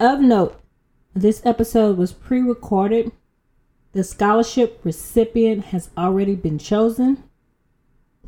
[0.00, 0.58] Of note,
[1.12, 3.12] this episode was pre recorded.
[3.92, 7.22] The scholarship recipient has already been chosen.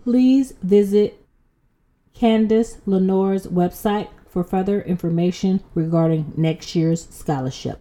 [0.04, 1.24] Please visit
[2.12, 7.79] Candace Lenore's website for further information regarding next year's scholarship.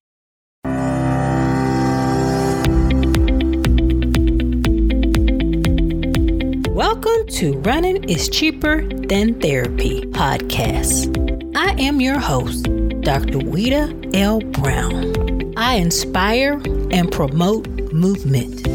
[6.73, 11.18] Welcome to Running is Cheaper Than Therapy podcast.
[11.58, 12.68] I am your host,
[13.02, 13.39] Dr.
[13.39, 14.41] Wita L.
[14.41, 15.54] Brown.
[15.57, 18.67] I inspire and promote movement.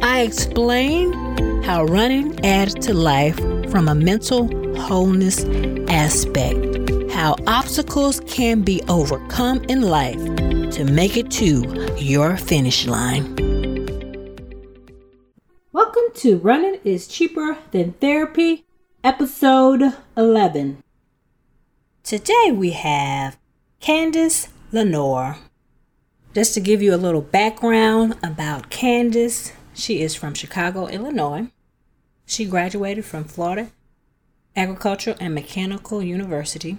[0.00, 1.12] I explain
[1.64, 3.36] how running adds to life
[3.72, 4.46] from a mental
[4.78, 5.44] wholeness
[5.90, 10.22] aspect, how obstacles can be overcome in life
[10.70, 13.34] to make it to your finish line.
[15.72, 18.64] Welcome to Running is Cheaper Than Therapy,
[19.02, 20.78] episode 11.
[22.04, 23.36] Today we have
[23.84, 25.36] Candace Lenore.
[26.34, 31.48] Just to give you a little background about Candace, she is from Chicago, Illinois.
[32.24, 33.72] She graduated from Florida
[34.56, 36.78] Agricultural and Mechanical University,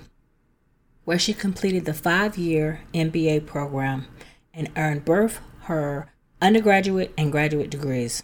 [1.04, 4.08] where she completed the five year MBA program
[4.52, 8.24] and earned both her undergraduate and graduate degrees.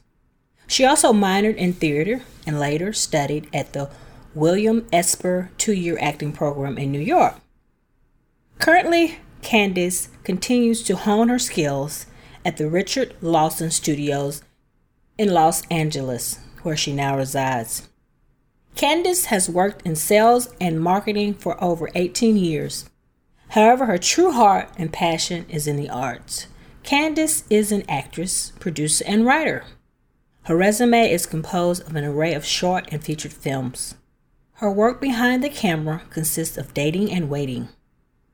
[0.66, 3.92] She also minored in theater and later studied at the
[4.34, 7.36] William Esper two year acting program in New York.
[8.62, 12.06] Currently, Candace continues to hone her skills
[12.46, 14.44] at the Richard Lawson Studios
[15.18, 17.90] in Los Angeles, where she now resides.
[18.76, 22.88] Candace has worked in sales and marketing for over 18 years.
[23.50, 26.46] However, her true heart and passion is in the arts.
[26.84, 29.64] Candace is an actress, producer, and writer.
[30.44, 33.96] Her resume is composed of an array of short and featured films.
[34.58, 37.70] Her work behind the camera consists of Dating and Waiting,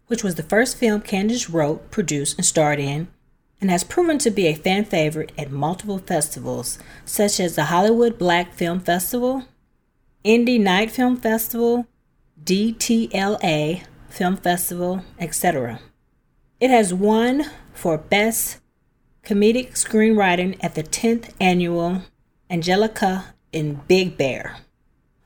[0.07, 3.07] which was the first film Candace wrote, produced, and starred in,
[3.59, 8.17] and has proven to be a fan favorite at multiple festivals, such as the Hollywood
[8.17, 9.45] Black Film Festival,
[10.23, 11.87] Indie Night Film Festival,
[12.43, 15.79] DTLA Film Festival, etc.
[16.59, 18.59] It has won for Best
[19.23, 22.03] comedic screenwriting at the 10th annual
[22.49, 24.57] Angelica in Big Bear.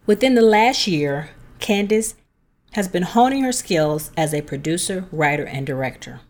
[0.06, 2.16] Within the last year, Candace
[2.74, 6.22] has been honing her skills as a producer, writer, and director.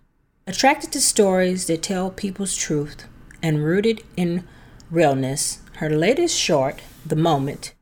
[0.48, 3.06] Attracted to stories that tell people's truth
[3.44, 4.48] and rooted in
[4.90, 7.74] realness, her latest short, The Moment,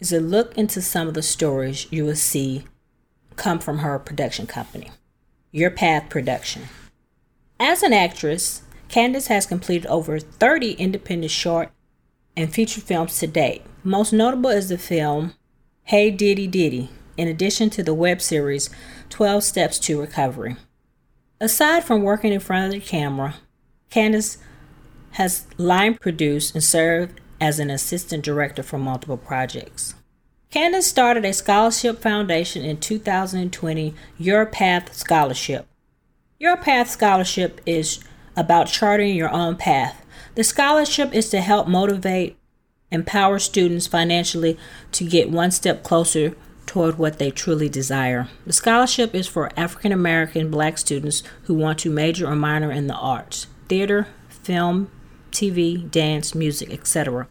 [0.00, 2.64] is a look into some of the stories you will see
[3.36, 4.90] come from her production company,
[5.52, 6.62] Your Path Production.
[7.58, 11.70] As an actress, Candace has completed over 30 independent short
[12.36, 13.62] and feature films to date.
[13.84, 15.34] Most notable is the film
[15.84, 18.70] Hey Diddy Diddy, in addition to the web series
[19.10, 20.56] 12 Steps to Recovery.
[21.38, 23.34] Aside from working in front of the camera,
[23.90, 24.38] Candace
[25.12, 29.94] has line produced and served as an assistant director for multiple projects.
[30.50, 35.66] Candace started a scholarship foundation in 2020, Your Path Scholarship.
[36.38, 38.00] Your Path Scholarship is
[38.34, 40.06] about charting your own path.
[40.36, 42.38] The scholarship is to help motivate,
[42.90, 44.58] empower students financially
[44.92, 46.34] to get one step closer
[46.70, 48.28] toward what they truly desire.
[48.46, 52.86] The scholarship is for African American black students who want to major or minor in
[52.86, 54.88] the arts, theater, film,
[55.32, 57.26] TV, dance, music, etc.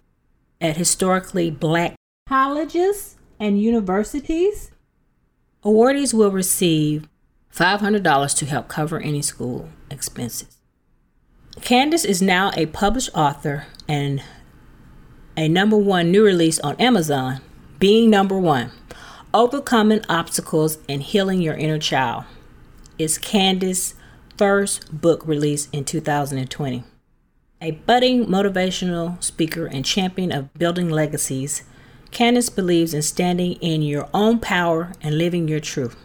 [0.59, 1.95] at historically black
[2.27, 4.71] colleges and universities.
[5.63, 7.07] Awardees will receive
[7.55, 10.57] $500 to help cover any school expenses.
[11.61, 14.21] Candace is now a published author and
[15.37, 17.39] a number one new release on Amazon,
[17.79, 18.71] Being Number One
[19.31, 22.23] Overcoming Obstacles and Healing Your Inner Child.
[22.97, 23.93] Is Candace's
[24.37, 26.83] first book release in 2020.
[27.61, 31.61] A budding motivational speaker and champion of building legacies,
[32.09, 35.95] Candace believes in standing in your own power and living your truth.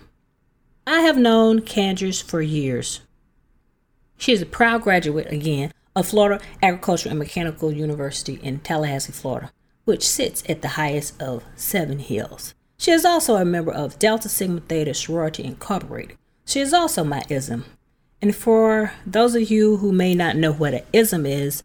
[0.86, 3.00] I have known Candace for years.
[4.18, 9.50] She is a proud graduate, again, of Florida Agricultural and Mechanical University in Tallahassee, Florida,
[9.86, 12.52] which sits at the highest of Seven Hills.
[12.84, 16.18] She is also a member of Delta Sigma Theta Sorority Incorporated.
[16.44, 17.64] She is also my ism.
[18.20, 21.62] And for those of you who may not know what an ism is,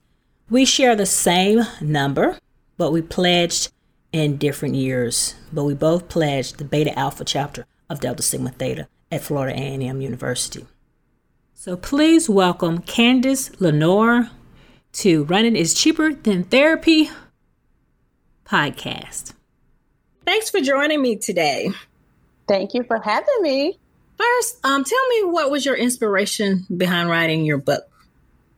[0.50, 2.40] we share the same number,
[2.78, 3.70] but we pledged
[4.14, 5.36] in different years.
[5.52, 10.00] But we both pledged the Beta Alpha chapter of Delta Sigma Theta at Florida A&M
[10.00, 10.66] University.
[11.54, 14.30] So please welcome Candace Lenore
[14.94, 17.10] to Running is Cheaper Than Therapy
[18.46, 19.34] podcast.
[20.30, 21.72] Thanks for joining me today.
[22.48, 23.80] Thank you for having me.
[24.16, 27.90] First, um, tell me what was your inspiration behind writing your book?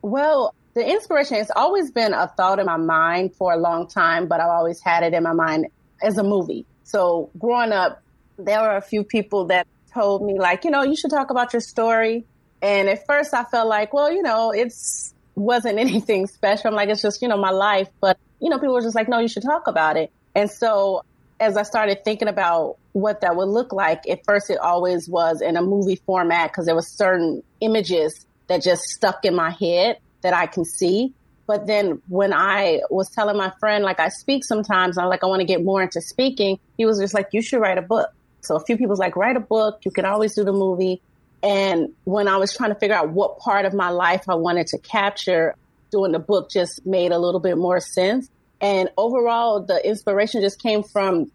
[0.01, 4.27] Well, the inspiration has always been a thought in my mind for a long time,
[4.27, 5.67] but I've always had it in my mind
[6.03, 6.65] as a movie.
[6.83, 8.03] So growing up,
[8.37, 11.53] there were a few people that told me like, you know, you should talk about
[11.53, 12.25] your story.
[12.61, 16.67] And at first I felt like, well, you know, it's wasn't anything special.
[16.67, 17.87] I'm like, it's just, you know, my life.
[18.01, 20.11] But, you know, people were just like, no, you should talk about it.
[20.35, 21.03] And so
[21.41, 25.41] as I started thinking about what that would look like, at first it always was
[25.41, 29.97] in a movie format because there was certain images that just stuck in my head
[30.21, 31.13] that I can see.
[31.47, 35.27] But then when I was telling my friend, like I speak sometimes, I'm like, I
[35.27, 36.59] want to get more into speaking.
[36.77, 38.09] He was just like, you should write a book.
[38.41, 39.79] So a few people was like, write a book.
[39.83, 41.01] You can always do the movie.
[41.41, 44.67] And when I was trying to figure out what part of my life I wanted
[44.67, 45.55] to capture,
[45.91, 48.29] doing the book just made a little bit more sense.
[48.61, 51.31] And overall, the inspiration just came from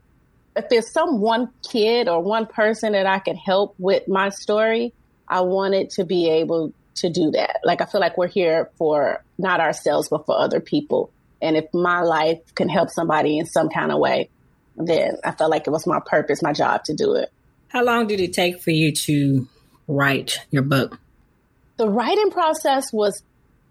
[0.56, 4.94] if there's some one kid or one person that I could help with my story,
[5.28, 7.60] I wanted to be able to do that.
[7.62, 11.10] Like, I feel like we're here for not ourselves, but for other people.
[11.42, 14.30] And if my life can help somebody in some kind of way,
[14.76, 17.30] then I felt like it was my purpose, my job to do it.
[17.68, 19.46] How long did it take for you to
[19.88, 20.98] write your book?
[21.76, 23.22] The writing process was,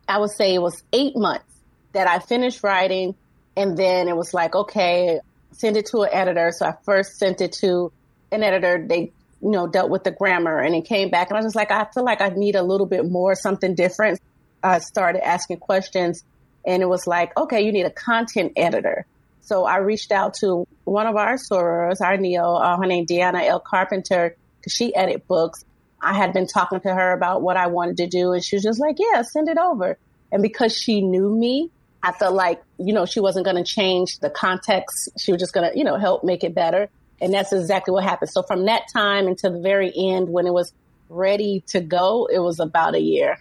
[0.08, 1.52] I would say it was eight months
[1.94, 3.16] that I finished writing.
[3.58, 5.20] And then it was like, okay,
[5.52, 6.52] send it to an editor.
[6.52, 7.92] So I first sent it to
[8.32, 8.86] an editor.
[8.88, 9.12] They,
[9.42, 11.30] you know, dealt with the grammar and it came back.
[11.30, 13.76] And I was just like, I feel like I need a little bit more, something
[13.76, 14.20] different.
[14.64, 16.24] I started asking questions
[16.66, 19.06] and it was like, okay, you need a content editor.
[19.42, 23.46] So I reached out to one of our sorors, our Neo, uh, her name Deanna
[23.46, 23.60] L.
[23.60, 25.64] Carpenter, because she edit books.
[26.02, 28.64] I had been talking to her about what I wanted to do, and she was
[28.64, 29.98] just like, "Yeah, send it over."
[30.32, 31.70] And because she knew me,
[32.06, 35.10] I felt like you know she wasn't going to change the context.
[35.18, 36.88] She was just going to you know help make it better,
[37.20, 38.30] and that's exactly what happened.
[38.30, 40.72] So from that time until the very end, when it was
[41.10, 43.40] ready to go, it was about a year.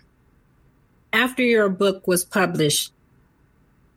[1.12, 2.90] After your book was published,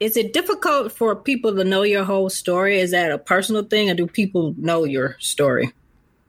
[0.02, 2.82] is it difficult for people to know your whole story?
[2.82, 5.72] Is that a personal thing, or do people know your story?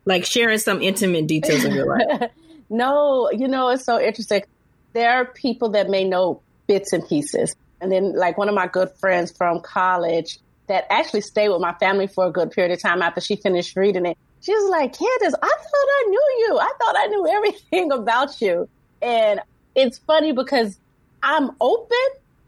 [0.05, 2.31] Like sharing some intimate details of your life.
[2.71, 4.45] no, you know, it's so interesting.
[4.93, 7.57] There are people that may know bits and pieces.
[7.81, 11.73] And then, like, one of my good friends from college that actually stayed with my
[11.75, 14.19] family for a good period of time after she finished reading it.
[14.41, 16.59] She was like, Candace, I thought I knew you.
[16.59, 18.69] I thought I knew everything about you.
[19.01, 19.41] And
[19.75, 20.79] it's funny because
[21.23, 21.99] I'm open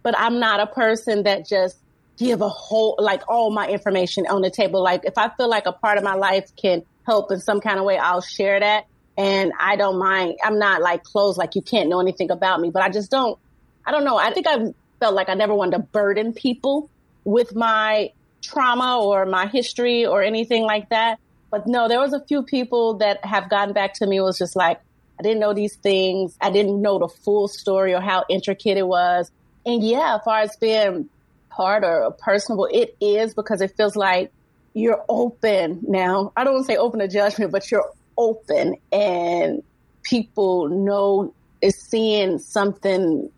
[0.03, 1.77] but I'm not a person that just
[2.19, 4.83] give a whole, like all my information on the table.
[4.83, 7.79] Like if I feel like a part of my life can help in some kind
[7.79, 8.87] of way, I'll share that.
[9.17, 10.39] And I don't mind.
[10.43, 13.39] I'm not like closed, like you can't know anything about me, but I just don't,
[13.85, 14.17] I don't know.
[14.17, 16.89] I think I felt like I never wanted to burden people
[17.25, 18.13] with my
[18.43, 21.19] trauma or my history or anything like that.
[21.51, 24.55] But no, there was a few people that have gotten back to me was just
[24.55, 24.81] like,
[25.19, 26.37] I didn't know these things.
[26.41, 29.31] I didn't know the full story or how intricate it was.
[29.67, 31.09] And yeah, as far as being
[31.49, 34.33] hard or personable, it is because it feels like
[34.73, 36.33] you're open now.
[36.37, 39.63] I don't want to say open to judgment, but you're open and
[40.03, 43.31] people know is seeing something.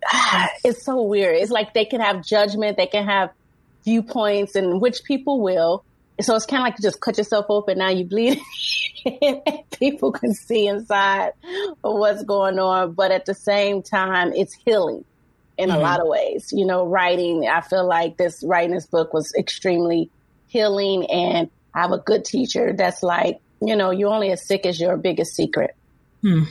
[0.64, 1.36] It's so weird.
[1.36, 3.30] It's like they can have judgment, they can have
[3.84, 5.84] viewpoints, and which people will.
[6.20, 7.78] So it's kind of like you just cut yourself open.
[7.78, 8.38] Now you bleed.
[9.78, 11.32] people can see inside
[11.80, 15.04] what's going on, but at the same time, it's healing
[15.58, 15.78] in mm-hmm.
[15.78, 16.48] a lot of ways.
[16.52, 20.10] You know, writing, I feel like this writing this book was extremely
[20.48, 24.66] healing and I have a good teacher that's like, you know, you're only as sick
[24.66, 25.74] as your biggest secret.
[26.20, 26.44] Hmm.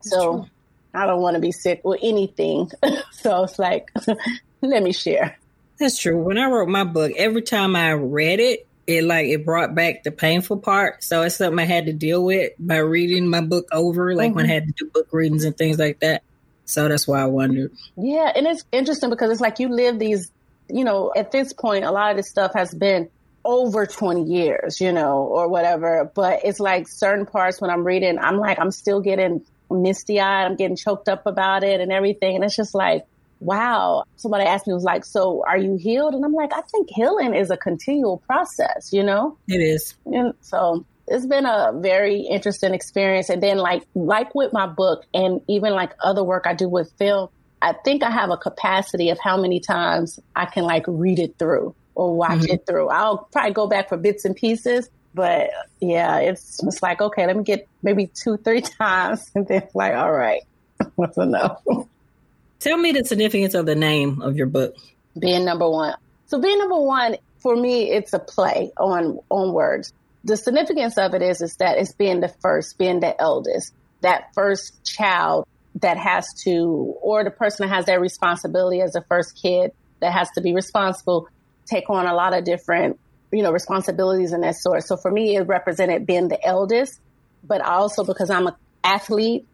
[0.00, 0.46] So true.
[0.94, 2.70] I don't want to be sick with anything.
[3.12, 3.90] so it's like,
[4.60, 5.38] let me share.
[5.78, 6.20] That's true.
[6.20, 10.02] When I wrote my book, every time I read it, it like it brought back
[10.02, 11.04] the painful part.
[11.04, 14.36] So it's something I had to deal with by reading my book over, like mm-hmm.
[14.36, 16.22] when I had to do book readings and things like that.
[16.64, 17.72] So that's why I wondered.
[17.96, 20.30] Yeah, and it's interesting because it's like you live these,
[20.68, 23.08] you know, at this point, a lot of this stuff has been
[23.44, 26.10] over 20 years, you know, or whatever.
[26.14, 30.46] But it's like certain parts when I'm reading, I'm like, I'm still getting misty eyed.
[30.46, 32.36] I'm getting choked up about it and everything.
[32.36, 33.04] And it's just like,
[33.40, 34.04] wow.
[34.16, 36.14] Somebody asked me, was like, so are you healed?
[36.14, 39.36] And I'm like, I think healing is a continual process, you know?
[39.46, 39.94] It is.
[40.06, 43.28] And so it's been a very interesting experience.
[43.28, 46.92] And then like, like with my book and even like other work I do with
[46.98, 47.28] film,
[47.60, 51.38] I think I have a capacity of how many times I can like read it
[51.38, 52.54] through or watch mm-hmm.
[52.54, 52.88] it through.
[52.88, 55.50] I'll probably go back for bits and pieces, but
[55.80, 59.94] yeah, it's it's like, okay, let me get maybe two, three times and then like,
[59.94, 60.42] all right,
[60.96, 61.62] what's enough?
[62.60, 64.76] Tell me the significance of the name of your book.
[65.18, 65.94] Being number one.
[66.26, 69.92] So being number one, for me, it's a play on on words
[70.24, 73.72] the significance of it is is that it's being the first, being the eldest.
[74.00, 79.02] that first child that has to, or the person that has that responsibility as a
[79.02, 81.28] first kid that has to be responsible,
[81.66, 82.98] take on a lot of different,
[83.32, 84.84] you know, responsibilities and that sort.
[84.84, 86.98] So for me, it represented being the eldest,
[87.44, 89.46] but also because I'm an athlete,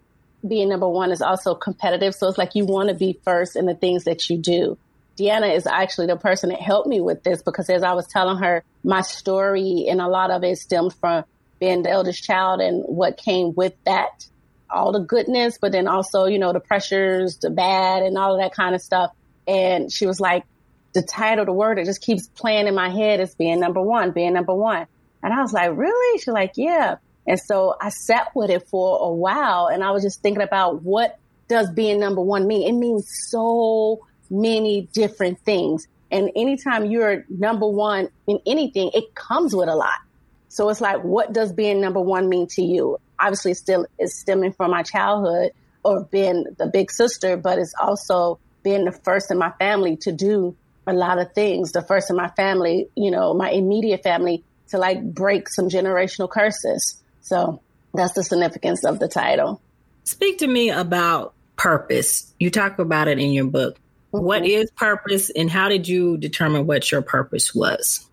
[0.46, 2.14] being number one is also competitive.
[2.14, 4.78] So it's like you want to be first in the things that you do.
[5.16, 8.38] Deanna is actually the person that helped me with this because as I was telling
[8.38, 11.24] her my story and a lot of it stemmed from
[11.60, 14.26] being the eldest child and what came with that,
[14.68, 18.40] all the goodness, but then also, you know, the pressures, the bad and all of
[18.40, 19.12] that kind of stuff.
[19.46, 20.44] And she was like,
[20.94, 24.12] the title, the word, it just keeps playing in my head as being number one,
[24.12, 24.86] being number one.
[25.22, 26.18] And I was like, really?
[26.18, 26.96] She's like, yeah.
[27.26, 30.82] And so I sat with it for a while and I was just thinking about
[30.82, 32.66] what does being number one mean?
[32.66, 35.86] It means so many different things.
[36.10, 39.98] And anytime you're number one in anything, it comes with a lot.
[40.48, 42.98] So it's like, what does being number one mean to you?
[43.18, 48.38] Obviously, still is stemming from my childhood or being the big sister, but it's also
[48.62, 51.72] being the first in my family to do a lot of things.
[51.72, 56.28] The first in my family, you know, my immediate family to like break some generational
[56.28, 57.02] curses.
[57.22, 57.60] So
[57.92, 59.60] that's the significance of the title.
[60.04, 62.32] Speak to me about purpose.
[62.38, 63.78] You talk about it in your book.
[64.12, 64.24] Mm-hmm.
[64.24, 68.08] What is purpose and how did you determine what your purpose was?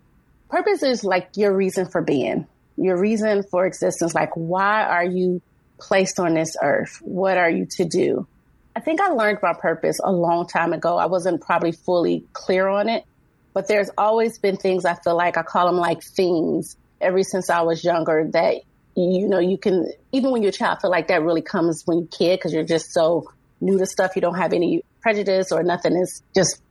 [0.50, 2.48] Purpose is like your reason for being,
[2.78, 4.14] your reason for existence.
[4.14, 5.42] Like, why are you
[5.80, 7.00] placed on this earth?
[7.02, 8.28] What are you to do?
[8.76, 10.98] I think I learned my purpose a long time ago.
[10.98, 13.06] I wasn't probably fully clear on it,
[13.54, 17.50] but there's always been things I feel like I call them like things ever since
[17.50, 18.62] I was younger that
[18.96, 22.00] you know, you can, even when you're a child, feel like that really comes when
[22.00, 24.16] you're a kid because you're just so new to stuff.
[24.16, 26.62] You don't have any prejudice or nothing is just,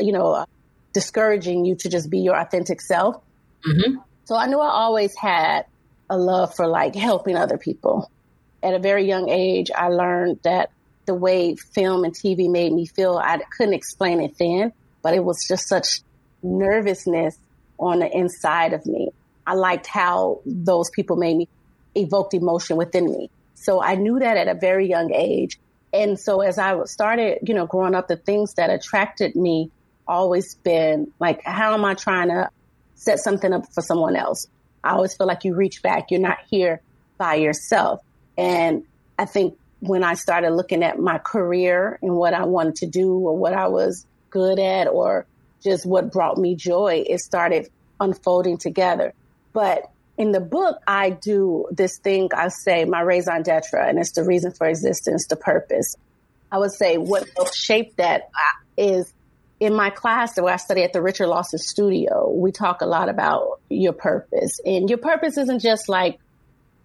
[0.00, 0.44] you know,
[0.92, 3.22] discouraging you to just be your authentic self.
[3.66, 3.98] Mm-hmm.
[4.24, 5.66] So I knew I always had
[6.10, 8.10] a love for like helping other people.
[8.62, 10.70] At a very young age, I learned that
[11.06, 15.24] the way film and TV made me feel, I couldn't explain it then, but it
[15.24, 16.00] was just such
[16.42, 17.36] nervousness
[17.78, 19.10] on the inside of me.
[19.46, 21.48] I liked how those people made me
[21.94, 23.30] evoked emotion within me.
[23.54, 25.58] So I knew that at a very young age.
[25.92, 29.70] And so as I started, you know, growing up, the things that attracted me
[30.06, 32.48] always been like, how am I trying to
[32.94, 34.46] set something up for someone else?
[34.82, 36.10] I always feel like you reach back.
[36.10, 36.80] You're not here
[37.18, 38.00] by yourself.
[38.36, 38.84] And
[39.18, 43.14] I think when I started looking at my career and what I wanted to do
[43.14, 45.26] or what I was good at or
[45.62, 47.68] just what brought me joy, it started
[48.00, 49.12] unfolding together.
[49.52, 54.12] But in the book, I do this thing I say, my raison d'etre, and it's
[54.12, 55.96] the reason for existence, the purpose.
[56.52, 59.12] I would say what helped shape that uh, is
[59.58, 63.08] in my class where I study at the Richard Lawson Studio, we talk a lot
[63.08, 64.60] about your purpose.
[64.64, 66.20] And your purpose isn't just like,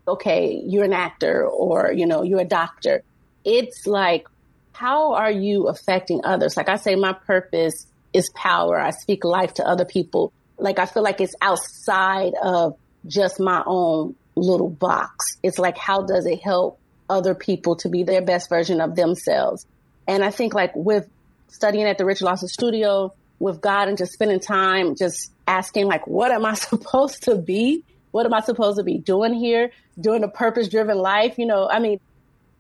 [0.08, 3.04] okay, you're an actor or, you know, you're a doctor.
[3.44, 4.28] It's like,
[4.74, 6.56] how are you affecting others?
[6.56, 8.80] Like I say, my purpose is power.
[8.80, 13.64] I speak life to other people like I feel like it's outside of just my
[13.66, 15.38] own little box.
[15.44, 19.66] It's like, how does it help other people to be their best version of themselves?
[20.08, 21.08] And I think like with
[21.48, 26.08] studying at the Richard Lawson studio with God and just spending time just asking like,
[26.08, 27.84] what am I supposed to be?
[28.12, 29.72] What am I supposed to be doing here?
[30.00, 31.38] Doing a purpose driven life?
[31.38, 32.00] You know, I mean,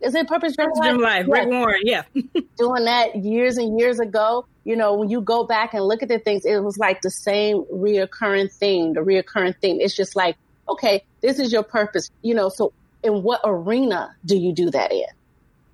[0.01, 0.97] is it purpose driven life?
[0.97, 1.25] life?
[1.27, 2.03] Rick Warren, yeah.
[2.57, 6.09] doing that years and years ago you know, when you go back and look at
[6.09, 9.79] the things, it was like the same reoccurring thing, the reoccurring thing.
[9.79, 10.35] It's just like,
[10.67, 14.91] okay, this is your purpose, you know, so in what arena do you do that
[14.91, 15.05] in?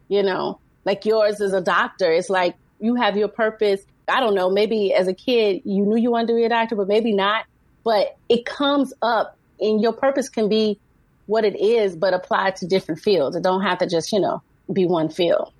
[0.10, 3.82] You know, like yours as a doctor, it's like you have your purpose.
[4.08, 6.76] I don't know, maybe as a kid, you knew you wanted to be a doctor,
[6.76, 7.46] but maybe not.
[7.84, 10.80] But it comes up and your purpose can be
[11.26, 13.36] what it is, but applied to different fields.
[13.36, 14.42] It don't have to just, you know,
[14.72, 15.52] be one field.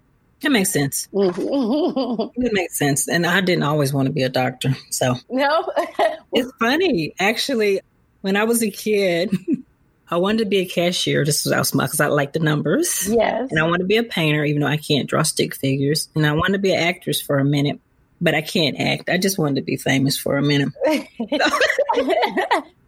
[0.42, 1.08] It makes sense.
[1.14, 2.42] Mm-hmm.
[2.46, 3.08] it makes sense.
[3.08, 4.76] And I didn't always want to be a doctor.
[4.90, 5.72] So, no,
[6.34, 7.14] it's funny.
[7.20, 7.80] Actually,
[8.22, 9.34] when I was a kid,
[10.10, 11.24] I wanted to be a cashier.
[11.24, 13.08] This was smart because I like the numbers.
[13.10, 13.50] Yes.
[13.50, 16.10] And I wanted to be a painter, even though I can't draw stick figures.
[16.14, 17.80] And I wanted to be an actress for a minute,
[18.20, 19.10] but I can't act.
[19.10, 20.70] I just wanted to be famous for a minute.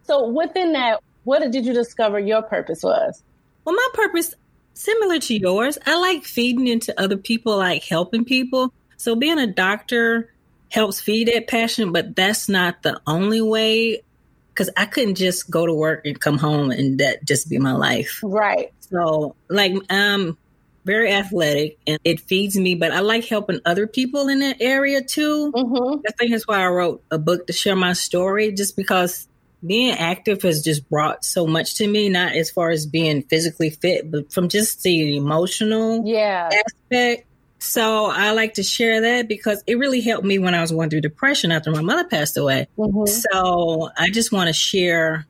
[0.06, 3.24] So, within that, what did you discover your purpose was?
[3.64, 4.36] Well, my purpose,
[4.74, 5.78] similar to yours.
[5.86, 8.74] I like feeding into other people, like helping people.
[8.98, 10.32] So being a doctor
[10.70, 14.02] helps feed that passion, but that's not the only way
[14.50, 17.74] because I couldn't just go to work and come home and that just be my
[17.74, 18.22] life.
[18.24, 18.72] Right.
[18.80, 20.38] So like I'm
[20.86, 25.02] very athletic and it feeds me, but I like helping other people in that area
[25.02, 25.52] too.
[25.52, 26.02] Mm-hmm.
[26.08, 29.28] I think that's why I wrote a book to share my story, just because
[29.66, 33.70] being active has just brought so much to me, not as far as being physically
[33.70, 36.50] fit, but from just the emotional yeah.
[36.54, 37.28] aspect.
[37.60, 40.90] So I like to share that because it really helped me when I was going
[40.90, 42.68] through depression after my mother passed away.
[42.78, 43.06] Mm-hmm.
[43.06, 45.26] So I just want to share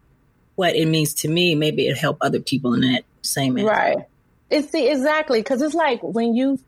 [0.55, 1.55] what it means to me.
[1.55, 3.63] Maybe it help other people in that same way.
[3.63, 3.97] Right.
[4.49, 6.59] It's the, exactly because it's like when you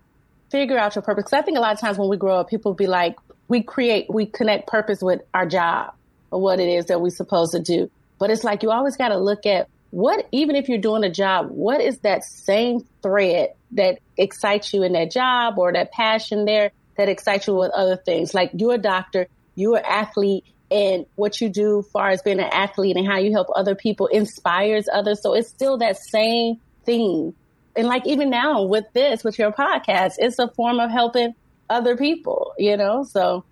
[0.49, 1.25] figure out your purpose.
[1.25, 3.17] Because I think a lot of times when we grow up, people be like,
[3.49, 5.93] we create, we connect purpose with our job
[6.31, 7.89] or what it is that we're supposed to do.
[8.19, 11.11] But it's like you always got to look at what, even if you're doing a
[11.11, 16.45] job, what is that same thread that excites you in that job or that passion
[16.45, 18.33] there that excites you with other things?
[18.33, 22.49] Like you're a doctor, you're an athlete, and what you do far as being an
[22.51, 25.21] athlete and how you help other people inspires others.
[25.21, 27.33] So it's still that same thing.
[27.75, 31.35] And like even now with this, with your podcast, it's a form of helping
[31.69, 33.03] other people, you know?
[33.03, 33.45] So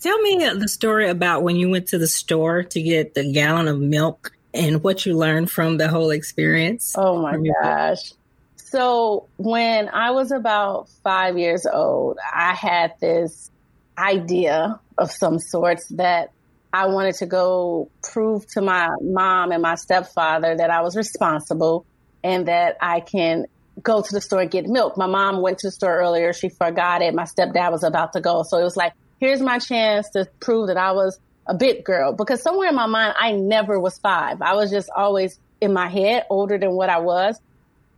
[0.00, 3.68] tell me the story about when you went to the store to get the gallon
[3.68, 6.94] of milk and what you learned from the whole experience.
[6.96, 8.12] Oh my gosh.
[8.56, 13.50] So when I was about five years old, I had this
[13.96, 16.30] idea of some sorts that
[16.72, 21.86] I wanted to go prove to my mom and my stepfather that I was responsible
[22.22, 23.46] and that I can
[23.82, 24.96] go to the store and get milk.
[24.96, 26.32] My mom went to the store earlier.
[26.32, 27.14] She forgot it.
[27.14, 28.42] My stepdad was about to go.
[28.42, 32.12] So it was like, here's my chance to prove that I was a big girl
[32.12, 34.42] because somewhere in my mind, I never was five.
[34.42, 37.40] I was just always in my head older than what I was.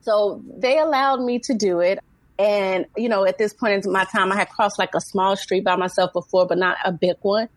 [0.02, 1.98] So they allowed me to do it.
[2.38, 5.37] And, you know, at this point in my time, I had crossed like a small
[5.37, 7.48] street by myself before, but not a big one.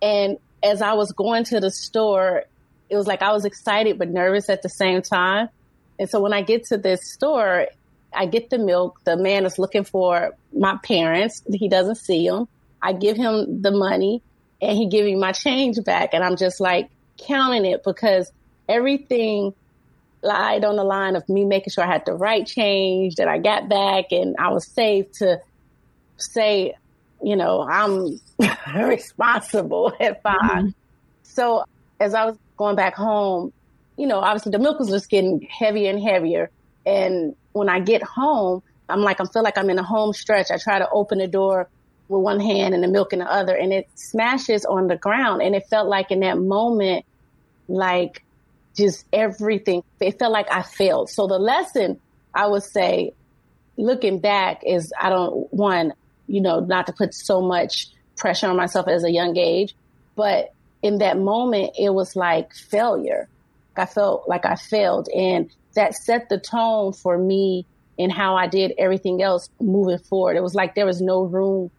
[0.00, 2.44] And as I was going to the store,
[2.88, 5.48] it was like I was excited but nervous at the same time.
[5.98, 7.66] And so when I get to this store,
[8.14, 9.00] I get the milk.
[9.04, 11.42] The man is looking for my parents.
[11.52, 12.48] He doesn't see them.
[12.82, 14.22] I give him the money
[14.60, 16.10] and he give me my change back.
[16.12, 18.30] And I'm just like counting it because
[18.68, 19.54] everything
[20.22, 23.38] lied on the line of me making sure I had the right change that I
[23.38, 25.40] got back and I was safe to
[26.16, 26.74] say,
[27.22, 28.20] you know, I'm
[28.88, 30.68] responsible at 5 mm-hmm.
[31.22, 31.64] So
[31.98, 33.52] as I was going back home,
[33.96, 36.50] you know, obviously the milk was just getting heavier and heavier.
[36.84, 40.50] And when I get home, I'm like, I feel like I'm in a home stretch.
[40.50, 41.68] I try to open the door
[42.10, 45.42] with one hand and the milk in the other and it smashes on the ground.
[45.42, 47.04] And it felt like in that moment,
[47.68, 48.24] like
[48.76, 51.08] just everything, it felt like I failed.
[51.08, 52.00] So the lesson
[52.34, 53.12] I would say,
[53.76, 55.94] looking back is I don't, one,
[56.26, 59.74] you know, not to put so much pressure on myself as a young age.
[60.16, 63.28] But in that moment, it was like failure.
[63.76, 65.08] I felt like I failed.
[65.08, 67.66] And that set the tone for me
[67.98, 70.36] and how I did everything else moving forward.
[70.36, 71.70] It was like there was no room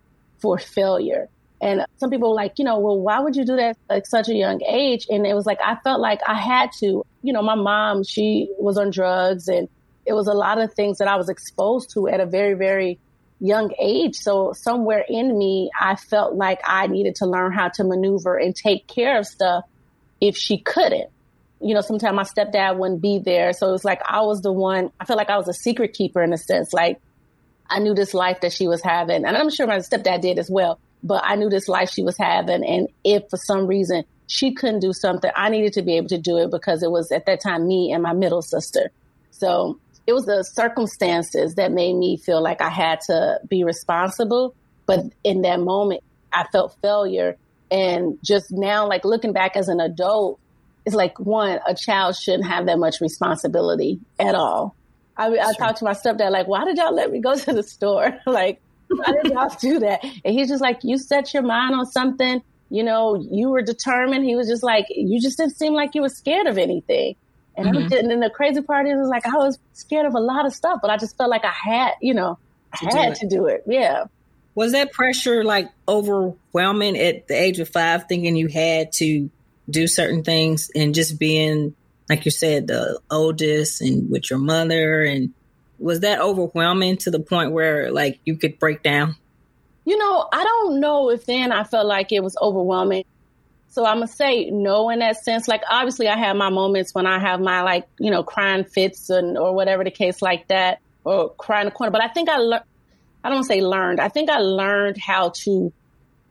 [0.41, 1.29] for failure.
[1.61, 4.29] And some people were like, you know, well, why would you do that at such
[4.29, 5.05] a young age?
[5.09, 7.05] And it was like, I felt like I had to.
[7.21, 9.69] You know, my mom, she was on drugs and
[10.05, 12.99] it was a lot of things that I was exposed to at a very, very
[13.39, 14.15] young age.
[14.15, 18.55] So somewhere in me, I felt like I needed to learn how to maneuver and
[18.55, 19.65] take care of stuff
[20.19, 21.09] if she couldn't.
[21.59, 23.53] You know, sometimes my stepdad wouldn't be there.
[23.53, 25.93] So it was like I was the one, I felt like I was a secret
[25.93, 26.73] keeper in a sense.
[26.73, 26.99] Like
[27.71, 29.25] I knew this life that she was having.
[29.25, 32.17] And I'm sure my stepdad did as well, but I knew this life she was
[32.17, 32.65] having.
[32.65, 36.17] And if for some reason she couldn't do something, I needed to be able to
[36.17, 38.91] do it because it was at that time me and my middle sister.
[39.31, 44.53] So it was the circumstances that made me feel like I had to be responsible.
[44.85, 46.03] But in that moment,
[46.33, 47.37] I felt failure.
[47.71, 50.39] And just now, like looking back as an adult,
[50.85, 54.75] it's like one, a child shouldn't have that much responsibility at all.
[55.21, 57.63] I, I talked to my stepdad, like, why did y'all let me go to the
[57.63, 58.19] store?
[58.25, 60.03] like, why did y'all do that?
[60.03, 64.25] And he's just like, you set your mind on something, you know, you were determined.
[64.25, 67.15] He was just like, you just didn't seem like you were scared of anything.
[67.57, 67.83] And mm-hmm.
[67.83, 70.45] Was, and then the crazy part is, is like I was scared of a lot
[70.45, 72.39] of stuff, but I just felt like I had, you know,
[72.73, 73.63] I had do to do it.
[73.67, 74.05] Yeah.
[74.55, 79.29] Was that pressure like overwhelming at the age of five, thinking you had to
[79.69, 81.75] do certain things and just being,
[82.09, 85.03] like you said, the oldest and with your mother?
[85.03, 85.33] And
[85.79, 89.15] was that overwhelming to the point where like you could break down?
[89.85, 93.05] You know, I don't know if then I felt like it was overwhelming.
[93.69, 95.47] So I'm gonna say no in that sense.
[95.47, 99.09] Like obviously I have my moments when I have my like, you know, crying fits
[99.09, 101.91] and or whatever the case like that or crying in the corner.
[101.91, 102.63] But I think I learned
[103.23, 103.99] I don't say learned.
[103.99, 105.71] I think I learned how to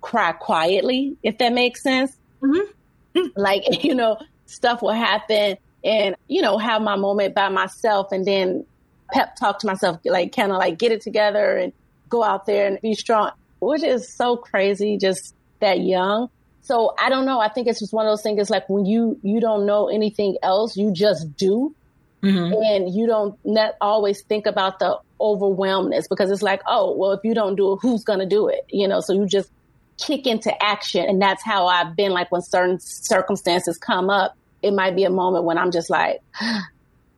[0.00, 2.12] cry quietly, if that makes sense.
[2.42, 3.26] Mm-hmm.
[3.36, 4.18] Like, you know,
[4.50, 8.64] stuff will happen and, you know, have my moment by myself and then
[9.12, 11.72] pep talk to myself, like kind of like get it together and
[12.08, 16.28] go out there and be strong, which is so crazy just that young.
[16.62, 17.40] So I don't know.
[17.40, 18.40] I think it's just one of those things.
[18.40, 21.74] It's like when you you don't know anything else, you just do,
[22.22, 22.52] mm-hmm.
[22.62, 27.20] and you don't not always think about the overwhelmness because it's like, oh, well, if
[27.24, 28.66] you don't do it, who's going to do it?
[28.68, 29.50] You know, so you just
[29.98, 32.12] kick into action, and that's how I've been.
[32.12, 36.20] Like when certain circumstances come up, it might be a moment when I'm just like.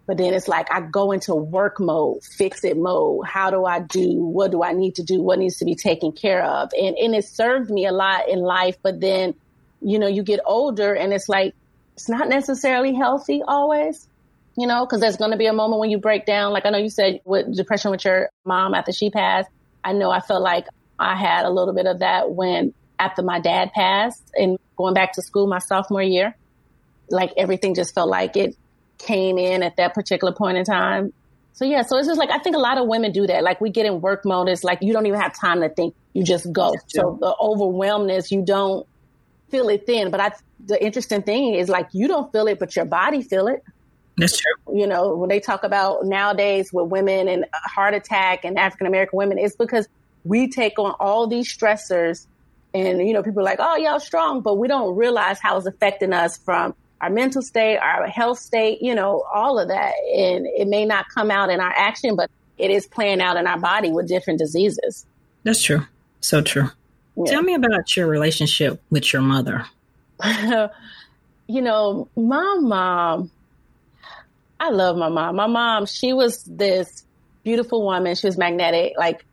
[0.05, 3.25] But then it's like I go into work mode, fix it mode.
[3.25, 4.21] How do I do?
[4.21, 5.23] What do I need to do?
[5.23, 6.73] What needs to be taken care of?
[6.77, 8.77] And and it served me a lot in life.
[8.83, 9.35] But then
[9.83, 11.55] you know, you get older and it's like,
[11.95, 14.09] it's not necessarily healthy always,
[14.57, 16.53] you know, because there's going to be a moment when you break down.
[16.53, 19.49] Like I know you said with depression with your mom after she passed.
[19.85, 20.67] I know I felt like
[20.99, 25.15] I had a little bit of that when after my dad passed and going back
[25.15, 26.37] to school my sophomore year.
[27.13, 28.57] Like everything just felt like it
[28.99, 31.13] came in at that particular point in time.
[31.55, 33.43] So yeah, so it's just like I think a lot of women do that.
[33.43, 34.49] Like we get in work mode.
[34.49, 35.95] It's like you don't even have time to think.
[36.15, 36.73] You just go.
[36.89, 38.87] So the overwhelmness, you don't
[39.51, 40.11] feel it then.
[40.11, 40.33] But I,
[40.67, 43.63] the interesting thing is like you don't feel it, but your body feel it.
[44.17, 44.79] That's true.
[44.79, 49.17] You know, when they talk about nowadays with women and heart attack and African American
[49.17, 49.89] women, it's because
[50.25, 52.27] we take on all these stressors
[52.75, 55.67] and, you know, people are like, oh, y'all strong, but we don't realize how it's
[55.67, 59.93] affecting us from our mental state, our health state, you know, all of that.
[60.15, 63.47] And it may not come out in our action, but it is playing out in
[63.49, 65.05] our body with different diseases.
[65.43, 65.85] That's true.
[66.21, 66.71] So true.
[67.17, 67.25] Yeah.
[67.25, 69.67] Tell me about your relationship with your mother.
[71.49, 73.33] you know, my mom,
[74.61, 75.35] I love my mom.
[75.35, 77.05] My mom, she was this
[77.43, 78.15] beautiful woman.
[78.15, 78.93] She was magnetic.
[78.97, 79.25] Like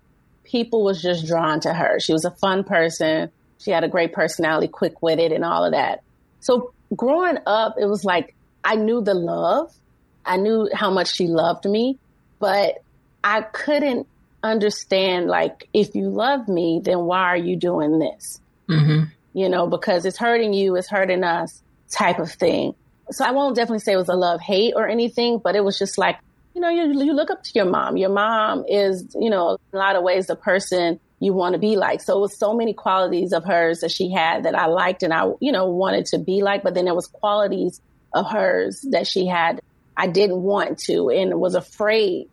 [0.44, 2.00] people was just drawn to her.
[2.00, 3.30] She was a fun person.
[3.60, 6.02] She had a great personality, quick witted, and all of that.
[6.40, 9.74] So growing up, it was like I knew the love.
[10.26, 11.98] I knew how much she loved me,
[12.40, 12.84] but
[13.24, 14.08] I couldn't
[14.44, 19.04] understand like if you love me then why are you doing this mm-hmm.
[19.34, 22.74] you know because it's hurting you it's hurting us type of thing
[23.12, 25.78] so i won't definitely say it was a love hate or anything but it was
[25.78, 26.18] just like
[26.56, 29.78] you know you, you look up to your mom your mom is you know in
[29.78, 32.54] a lot of ways the person you want to be like so it was so
[32.54, 36.06] many qualities of hers that she had that i liked and i you know wanted
[36.06, 37.82] to be like but then there was qualities
[38.14, 39.62] of hers that she had
[39.98, 42.28] i didn't want to and was afraid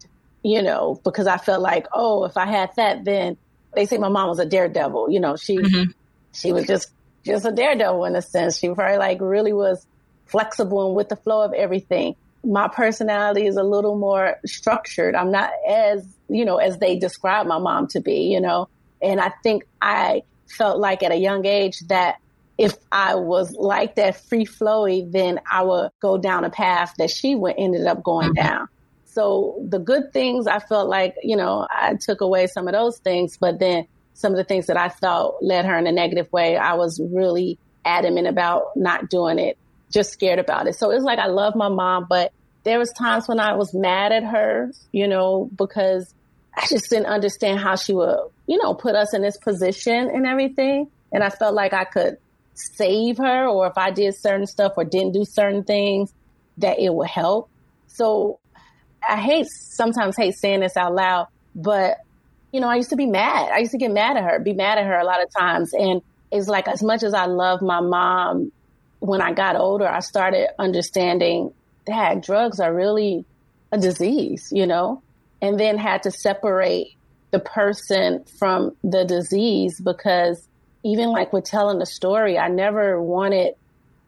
[0.46, 3.36] you know, because I felt like, oh, if I had that, then
[3.74, 5.10] they say my mom was a daredevil.
[5.10, 5.90] You know, she mm-hmm.
[6.32, 6.92] she was just
[7.24, 8.56] just a daredevil in a sense.
[8.56, 9.84] She probably like really was
[10.26, 12.14] flexible and with the flow of everything.
[12.44, 15.16] My personality is a little more structured.
[15.16, 18.32] I'm not as you know as they describe my mom to be.
[18.32, 18.68] You know,
[19.02, 22.16] and I think I felt like at a young age that
[22.58, 27.10] if I was like that free flowy, then I would go down a path that
[27.10, 28.46] she went ended up going mm-hmm.
[28.46, 28.68] down.
[29.04, 32.98] So the good things, I felt like, you know, I took away some of those
[32.98, 36.30] things, but then some of the things that I felt led her in a negative
[36.32, 39.56] way, I was really adamant about not doing it,
[39.90, 40.74] just scared about it.
[40.74, 42.32] So it's like I love my mom, but
[42.64, 46.12] there was times when I was mad at her, you know, because
[46.56, 50.26] I just didn't understand how she would, you know, put us in this position and
[50.26, 50.90] everything.
[51.12, 52.18] And I felt like I could
[52.54, 56.12] save her or if I did certain stuff or didn't do certain things
[56.58, 57.50] that it would help.
[57.88, 58.40] So
[59.06, 61.98] I hate sometimes hate saying this out loud, but
[62.52, 63.50] you know, I used to be mad.
[63.52, 65.74] I used to get mad at her, be mad at her a lot of times.
[65.74, 66.00] And
[66.32, 68.50] it's like as much as I love my mom,
[69.00, 71.52] when I got older, I started understanding
[71.86, 73.24] that drugs are really
[73.70, 75.02] a disease, you know,
[75.40, 76.96] and then had to separate
[77.30, 80.46] the person from the disease because
[80.84, 83.54] even like with telling the story, I never wanted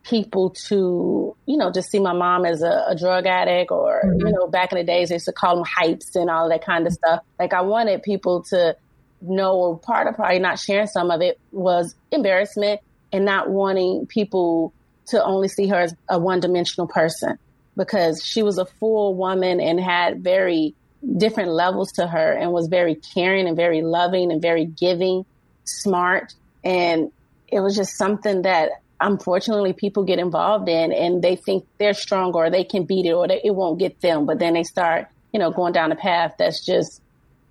[0.04, 4.26] people to, you know, just see my mom as a, a drug addict or, mm-hmm.
[4.26, 6.64] you know, back in the days, they used to call them hypes and all that
[6.64, 7.22] kind of stuff.
[7.38, 8.76] Like I wanted people to
[9.20, 12.80] know, or part of probably not sharing some of it was embarrassment
[13.12, 14.72] and not wanting people
[15.06, 17.38] to only see her as a one dimensional person
[17.76, 20.74] because she was a full woman and had very
[21.16, 25.24] different levels to her and was very caring and very loving and very giving,
[25.64, 26.34] smart.
[26.64, 27.12] And
[27.46, 32.32] it was just something that unfortunately people get involved in and they think they're strong
[32.32, 34.26] or they can beat it or they, it won't get them.
[34.26, 37.00] But then they start, you know, going down a path that's just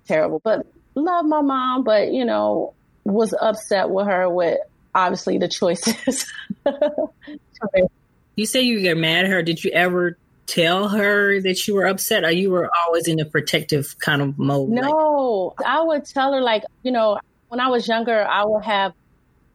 [0.06, 0.40] terrible.
[0.44, 4.58] But love my mom, but, you know, was upset with her with
[4.94, 6.30] obviously the choices.
[8.36, 9.42] you say you get mad at her.
[9.42, 13.24] Did you ever tell her that you were upset or you were always in a
[13.24, 14.70] protective kind of mode?
[14.70, 18.64] No, like- I would tell her like, you know, when I was younger, I would
[18.64, 18.92] have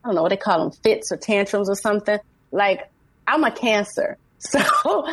[0.03, 2.19] I don't know what they call them, fits or tantrums or something.
[2.51, 2.89] Like
[3.27, 4.17] I'm a cancer.
[4.45, 5.05] So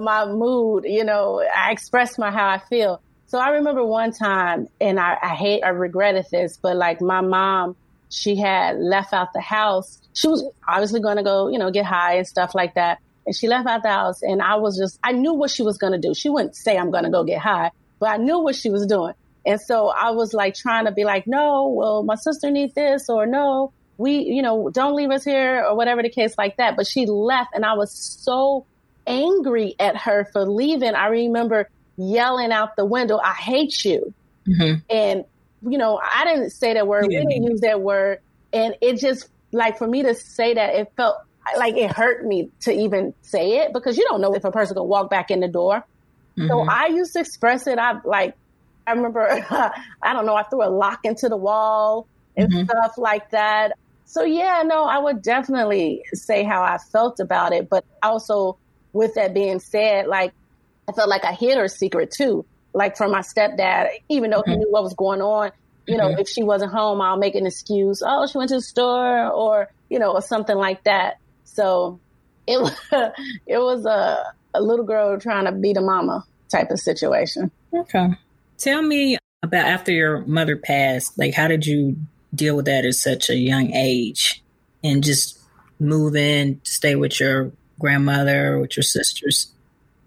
[0.00, 3.02] my mood, you know, I express my how I feel.
[3.26, 7.20] So I remember one time and I, I hate, I regretted this, but like my
[7.20, 7.76] mom
[8.10, 10.00] she had left out the house.
[10.14, 13.00] She was obviously going to go, you know, get high and stuff like that.
[13.28, 15.76] And she left out the house and I was just, I knew what she was
[15.76, 16.14] going to do.
[16.14, 18.86] She wouldn't say, I'm going to go get high, but I knew what she was
[18.86, 19.12] doing.
[19.44, 23.10] And so I was like trying to be like, no, well, my sister needs this
[23.10, 26.74] or no, we, you know, don't leave us here or whatever the case like that.
[26.74, 28.64] But she left and I was so
[29.06, 30.94] angry at her for leaving.
[30.94, 34.14] I remember yelling out the window, I hate you.
[34.48, 34.78] Mm-hmm.
[34.88, 35.24] And,
[35.70, 37.08] you know, I didn't say that word.
[37.10, 37.18] Yeah.
[37.18, 38.20] We didn't use that word.
[38.54, 41.18] And it just, like, for me to say that, it felt
[41.56, 44.76] like it hurt me to even say it because you don't know if a person
[44.76, 45.84] can walk back in the door.
[46.36, 46.48] Mm-hmm.
[46.48, 47.78] So I used to express it.
[47.78, 48.34] I like,
[48.86, 49.28] I remember,
[50.02, 52.06] I don't know, I threw a lock into the wall
[52.36, 52.64] and mm-hmm.
[52.64, 53.72] stuff like that.
[54.04, 57.68] So yeah, no, I would definitely say how I felt about it.
[57.68, 58.56] But also
[58.92, 60.32] with that being said, like
[60.88, 62.44] I felt like I hid her secret too.
[62.72, 64.52] Like from my stepdad, even though mm-hmm.
[64.52, 65.50] he knew what was going on,
[65.86, 66.20] you know, mm-hmm.
[66.20, 68.02] if she wasn't home, I'll make an excuse.
[68.04, 71.18] Oh, she went to the store or, you know, or something like that.
[71.48, 71.98] So
[72.46, 72.76] it was,
[73.46, 77.50] it was a, a little girl trying to beat a mama type of situation.
[77.74, 78.10] Okay.
[78.58, 81.96] Tell me about after your mother passed, like how did you
[82.34, 84.42] deal with that at such a young age
[84.82, 85.38] and just
[85.78, 89.52] move in, stay with your grandmother, with your sisters?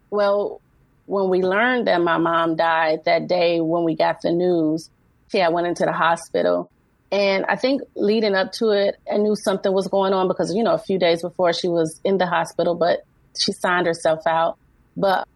[0.09, 0.61] Well,
[1.05, 4.89] when we learned that my mom died that day when we got the news,
[5.33, 6.69] yeah, I went into the hospital.
[7.11, 10.63] And I think leading up to it, I knew something was going on because, you
[10.63, 13.05] know, a few days before she was in the hospital, but
[13.37, 14.57] she signed herself out.
[14.95, 15.27] But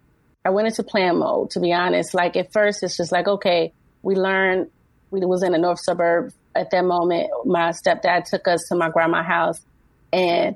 [0.45, 2.13] I went into plan mode, to be honest.
[2.13, 4.69] Like at first, it's just like, okay, we learned
[5.11, 7.29] we was in a north suburb at that moment.
[7.45, 9.61] My stepdad took us to my grandma's house
[10.13, 10.55] and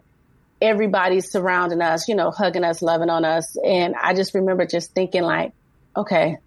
[0.62, 3.58] everybody's surrounding us, you know, hugging us, loving on us.
[3.58, 5.54] And I just remember just thinking like,
[5.96, 6.38] okay,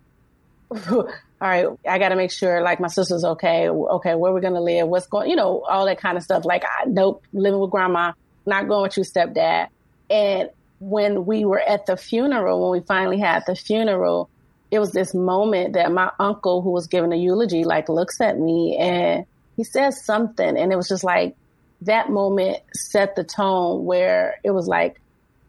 [1.42, 3.68] all right, I got to make sure like my sister's okay.
[3.68, 6.44] Okay, where we're going to live, what's going, you know, all that kind of stuff.
[6.44, 8.12] Like, I, nope, living with grandma,
[8.46, 9.66] not going with your stepdad.
[10.08, 14.30] And when we were at the funeral, when we finally had the funeral,
[14.70, 18.38] it was this moment that my uncle, who was giving a eulogy, like looks at
[18.38, 19.26] me and
[19.56, 20.56] he says something.
[20.56, 21.34] And it was just like,
[21.80, 25.00] that moment set the tone where it was like,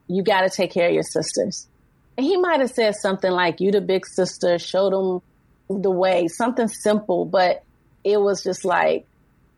[0.08, 1.68] you got to take care of your sisters.
[2.18, 5.22] And he might have said something like, you the big sister, showed them
[5.70, 7.64] the way, something simple, but
[8.04, 9.06] it was just like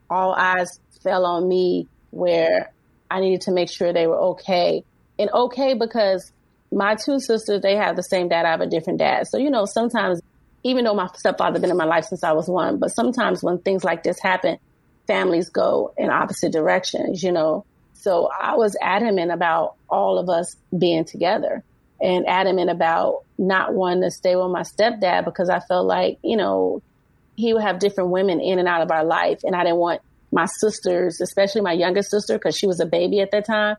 [0.10, 2.72] all eyes fell on me where
[3.10, 4.84] I needed to make sure they were okay.
[5.18, 6.32] And okay because
[6.72, 8.46] my two sisters, they have the same dad.
[8.46, 9.28] I have a different dad.
[9.28, 10.22] So, you know, sometimes,
[10.63, 13.60] even though my stepfather been in my life since I was one, but sometimes when
[13.60, 14.58] things like this happen,
[15.08, 17.65] families go in opposite directions, you know.
[17.94, 21.63] So I was adamant about all of us being together
[22.01, 26.38] and adamant about not wanting to stay with my stepdad because I felt like, you
[26.38, 26.81] know,
[27.36, 29.41] he would have different women in and out of our life.
[29.43, 33.21] And I didn't want my sisters, especially my youngest sister, because she was a baby
[33.21, 33.77] at that time,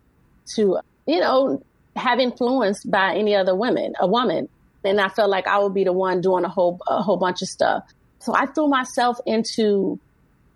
[0.54, 1.62] to, you know,
[1.94, 4.48] have influenced by any other women, a woman.
[4.84, 7.42] And I felt like I would be the one doing a whole, a whole bunch
[7.42, 7.84] of stuff.
[8.20, 9.98] So I threw myself into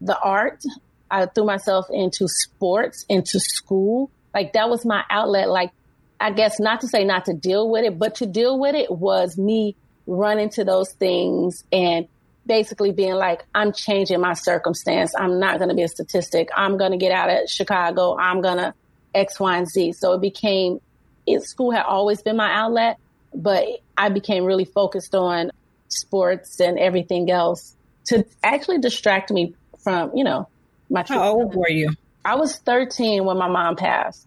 [0.00, 0.62] the art.
[1.10, 4.10] I threw myself into sports, into school.
[4.32, 5.48] Like that was my outlet.
[5.48, 5.72] Like,
[6.20, 8.90] I guess not to say not to deal with it, but to deal with it
[8.90, 9.74] was me
[10.06, 12.06] running to those things and
[12.46, 15.12] basically being like, I'm changing my circumstance.
[15.18, 16.50] I'm not going to be a statistic.
[16.54, 18.16] I'm going to get out of Chicago.
[18.18, 18.74] I'm going to
[19.14, 19.92] X, Y, and Z.
[19.92, 20.80] So it became,
[21.26, 22.98] it, school had always been my outlet,
[23.34, 25.52] but I became really focused on
[25.88, 30.48] sports and everything else to actually distract me from, you know,
[30.90, 31.90] my How old were you?
[32.24, 34.26] I was 13 when my mom passed.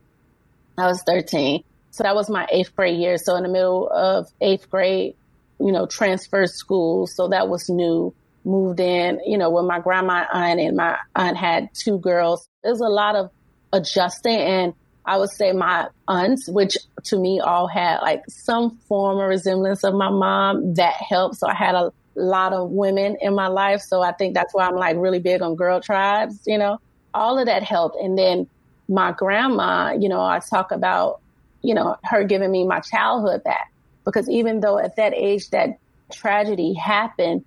[0.77, 1.63] I was 13.
[1.93, 3.19] So that was my eighth grade year.
[3.19, 5.15] So in the middle of eighth grade,
[5.59, 7.15] you know, transferred schools.
[7.15, 8.13] So that was new.
[8.45, 12.49] Moved in, you know, with my grandma aunt and my aunt had two girls.
[12.63, 13.29] There's a lot of
[13.71, 14.73] adjusting and
[15.05, 16.75] I would say my aunts, which
[17.05, 21.35] to me all had like some form of resemblance of my mom, that helped.
[21.35, 23.81] So I had a lot of women in my life.
[23.81, 26.79] So I think that's why I'm like really big on girl tribes, you know,
[27.13, 27.97] all of that helped.
[27.97, 28.47] And then
[28.89, 31.21] my grandma, you know, I talk about,
[31.63, 33.71] you know, her giving me my childhood back
[34.05, 35.79] because even though at that age that
[36.11, 37.43] tragedy happened,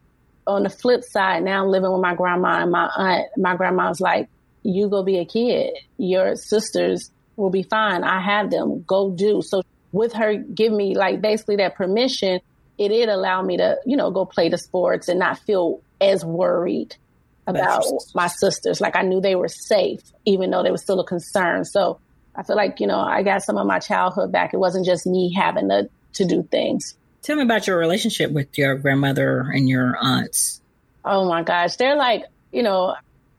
[0.47, 4.01] on the flip side, now I'm living with my grandma and my aunt, my grandma's
[4.01, 4.29] like,
[4.63, 5.75] you go be a kid.
[5.97, 8.05] Your sisters will be fine.
[8.05, 8.83] I have them.
[8.87, 9.43] Go do.
[9.43, 12.41] So with her giving me like basically that permission,
[12.79, 16.25] it did allow me to, you know, go play the sports and not feel as
[16.25, 16.97] worried
[17.47, 18.81] about my sisters.
[18.81, 21.65] Like I knew they were safe, even though they were still a concern.
[21.65, 22.01] So
[22.37, 24.53] I feel like, you know, I got some of my childhood back.
[24.53, 26.95] It wasn't just me having to, to do things.
[27.23, 30.61] Tell me about your relationship with your grandmother and your aunts.
[31.05, 31.77] Oh my gosh.
[31.77, 32.95] They're like, you know,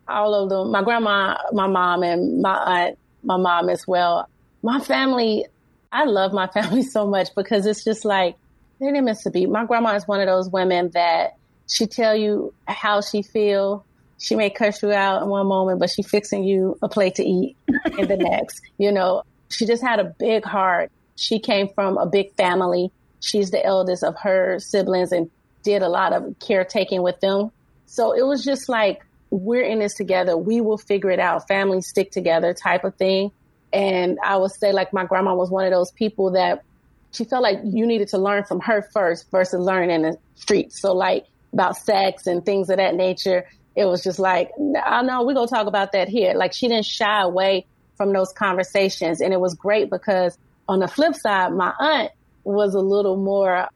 [0.08, 4.28] all of them, my grandma, my mom, and my aunt, my mom as well.
[4.64, 5.46] My family,
[5.92, 8.36] I love my family so much because it's just like
[8.80, 9.50] they didn't miss a beat.
[9.50, 13.86] My grandma is one of those women that she tell you how she feel.
[14.18, 17.24] She may curse you out in one moment, but she fixing you a plate to
[17.24, 17.56] eat
[17.98, 18.62] in the next.
[18.78, 20.92] You know, she just had a big heart.
[21.16, 22.92] She came from a big family.
[23.20, 25.30] She's the eldest of her siblings and
[25.64, 27.52] did a lot of caretaking with them.
[27.86, 30.38] So it was just like, we're in this together.
[30.38, 31.48] We will figure it out.
[31.48, 33.32] Families stick together type of thing.
[33.74, 36.64] And I would say like my grandma was one of those people that
[37.12, 40.80] she felt like you needed to learn from her first versus learning in the streets.
[40.80, 43.46] So like about sex and things of that nature,
[43.78, 44.52] it was just like,
[44.84, 46.34] I know we're going to talk about that here.
[46.34, 49.22] Like she didn't shy away from those conversations.
[49.22, 50.36] And it was great because
[50.68, 52.12] on the flip side, my aunt
[52.44, 53.70] was a little more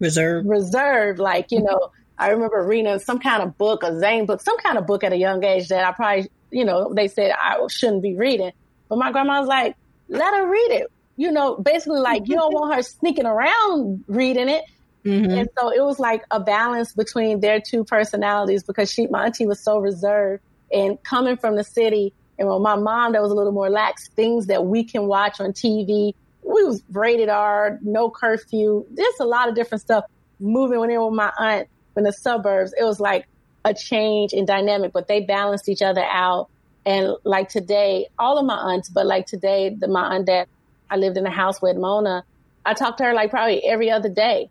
[0.00, 0.48] reserved.
[0.48, 1.66] Reserved, like, you mm-hmm.
[1.66, 5.04] know, I remember reading some kind of book, a Zane book, some kind of book
[5.04, 8.52] at a young age that I probably, you know, they said I shouldn't be reading.
[8.88, 9.76] But my grandma was like,
[10.08, 10.90] let her read it.
[11.16, 14.64] You know, basically like you don't want her sneaking around reading it.
[15.04, 15.30] Mm-hmm.
[15.30, 19.46] And so it was like a balance between their two personalities because she, my auntie
[19.46, 22.12] was so reserved and coming from the city.
[22.38, 25.40] And with my mom, that was a little more lax things that we can watch
[25.40, 26.14] on TV.
[26.42, 30.04] We was rated R, no curfew, just a lot of different stuff.
[30.40, 33.26] Moving in with my aunt in the suburbs, it was like
[33.64, 36.48] a change in dynamic, but they balanced each other out.
[36.86, 40.48] And like today, all of my aunts, but like today, the my aunt that
[40.90, 42.24] I lived in a house with, Mona,
[42.64, 44.48] I talked to her like probably every other day.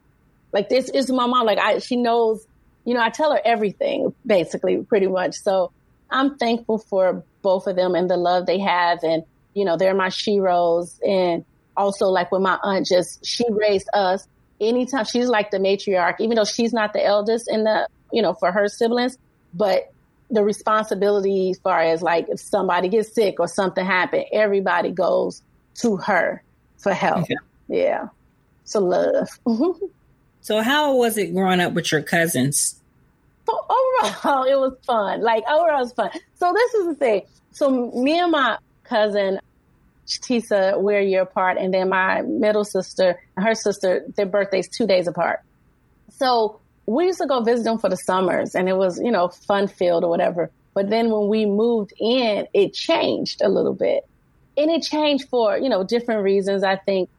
[0.53, 1.45] Like this is my mom.
[1.45, 2.45] Like I, she knows,
[2.85, 5.35] you know, I tell her everything basically, pretty much.
[5.35, 5.71] So
[6.09, 8.99] I'm thankful for both of them and the love they have.
[9.03, 10.99] And, you know, they're my sheroes.
[11.05, 14.27] And also like with my aunt, just she raised us
[14.59, 18.33] anytime she's like the matriarch, even though she's not the eldest in the, you know,
[18.33, 19.17] for her siblings,
[19.53, 19.91] but
[20.29, 25.41] the responsibility as far as like if somebody gets sick or something happened, everybody goes
[25.75, 26.43] to her
[26.77, 27.23] for help.
[27.23, 27.35] Okay.
[27.67, 28.07] Yeah.
[28.65, 29.29] So love.
[30.47, 32.79] so how was it growing up with your cousins?
[33.45, 35.21] So overall, it was fun.
[35.21, 36.09] Like overall, it was fun.
[36.35, 37.21] So this is the thing.
[37.51, 39.41] So me and my cousin
[40.07, 44.87] Tisa, we're a year apart, and then my middle sister, her sister, their birthdays two
[44.87, 45.41] days apart.
[46.11, 49.27] So we used to go visit them for the summers, and it was you know
[49.27, 50.49] fun filled or whatever.
[50.73, 54.07] But then when we moved in, it changed a little bit,
[54.55, 56.63] and it changed for you know different reasons.
[56.63, 57.09] I think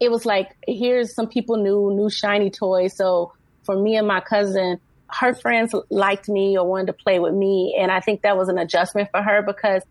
[0.00, 2.96] it was like here's some people new, new shiny toys.
[2.96, 3.32] So
[3.64, 7.76] for me and my cousin, her friends liked me or wanted to play with me,
[7.78, 9.82] and I think that was an adjustment for her because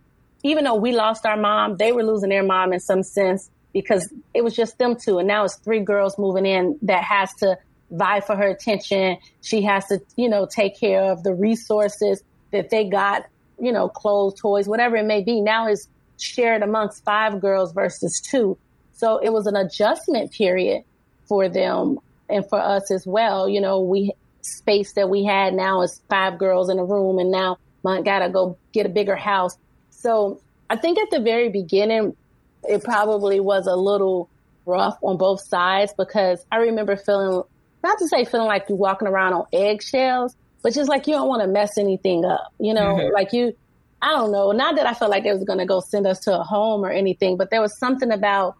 [0.43, 4.11] even though we lost our mom, they were losing their mom in some sense because
[4.33, 5.19] it was just them two.
[5.19, 7.57] And now it's three girls moving in that has to
[7.91, 9.17] vie for her attention.
[9.41, 13.25] She has to, you know, take care of the resources that they got,
[13.59, 15.41] you know, clothes, toys, whatever it may be.
[15.41, 15.87] Now is
[16.19, 18.57] shared amongst five girls versus two.
[18.97, 20.83] So it was an adjustment period
[21.27, 23.47] for them and for us as well.
[23.47, 27.31] You know, we space that we had now is five girls in a room and
[27.31, 29.57] now I gotta go get a bigger house.
[29.91, 32.15] So I think at the very beginning,
[32.63, 34.29] it probably was a little
[34.65, 37.43] rough on both sides because I remember feeling,
[37.83, 41.29] not to say feeling like you're walking around on eggshells, but just like you don't
[41.29, 43.13] want to mess anything up, you know, mm-hmm.
[43.13, 43.55] like you,
[44.01, 46.19] I don't know, not that I felt like they was going to go send us
[46.21, 48.57] to a home or anything, but there was something about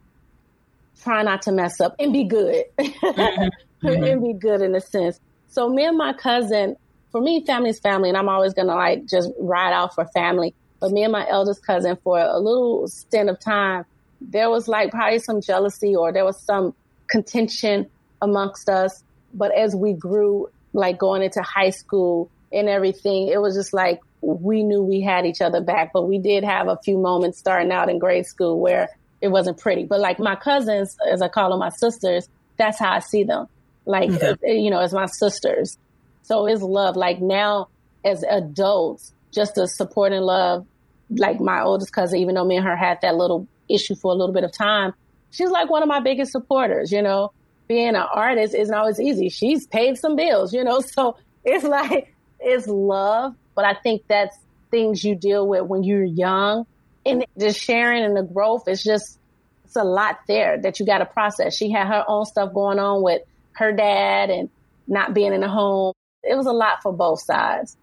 [1.02, 4.04] trying not to mess up and be good mm-hmm.
[4.04, 5.20] and be good in a sense.
[5.48, 6.76] So me and my cousin,
[7.10, 10.54] for me, family's family, and I'm always going to like just ride out for family.
[10.80, 13.84] But me and my eldest cousin, for a little stint of time,
[14.20, 16.74] there was like probably some jealousy or there was some
[17.08, 17.88] contention
[18.20, 19.02] amongst us.
[19.34, 24.00] But as we grew, like going into high school and everything, it was just like
[24.20, 25.92] we knew we had each other back.
[25.92, 28.88] But we did have a few moments starting out in grade school where
[29.20, 29.84] it wasn't pretty.
[29.84, 33.46] But like my cousins, as I call them, my sisters, that's how I see them.
[33.84, 34.10] Like,
[34.42, 35.78] you know, as my sisters.
[36.22, 36.96] So it's love.
[36.96, 37.68] Like now
[38.04, 40.66] as adults, just the support and love.
[41.10, 44.14] Like my oldest cousin, even though me and her had that little issue for a
[44.14, 44.92] little bit of time,
[45.30, 47.32] she's like one of my biggest supporters, you know.
[47.66, 49.28] Being an artist isn't always easy.
[49.28, 54.36] She's paid some bills, you know, so it's like, it's love, but I think that's
[54.70, 56.66] things you deal with when you're young
[57.08, 59.18] and just sharing and the growth is just,
[59.64, 61.56] it's a lot there that you got to process.
[61.56, 64.48] She had her own stuff going on with her dad and
[64.86, 65.94] not being in the home.
[66.22, 67.76] It was a lot for both sides.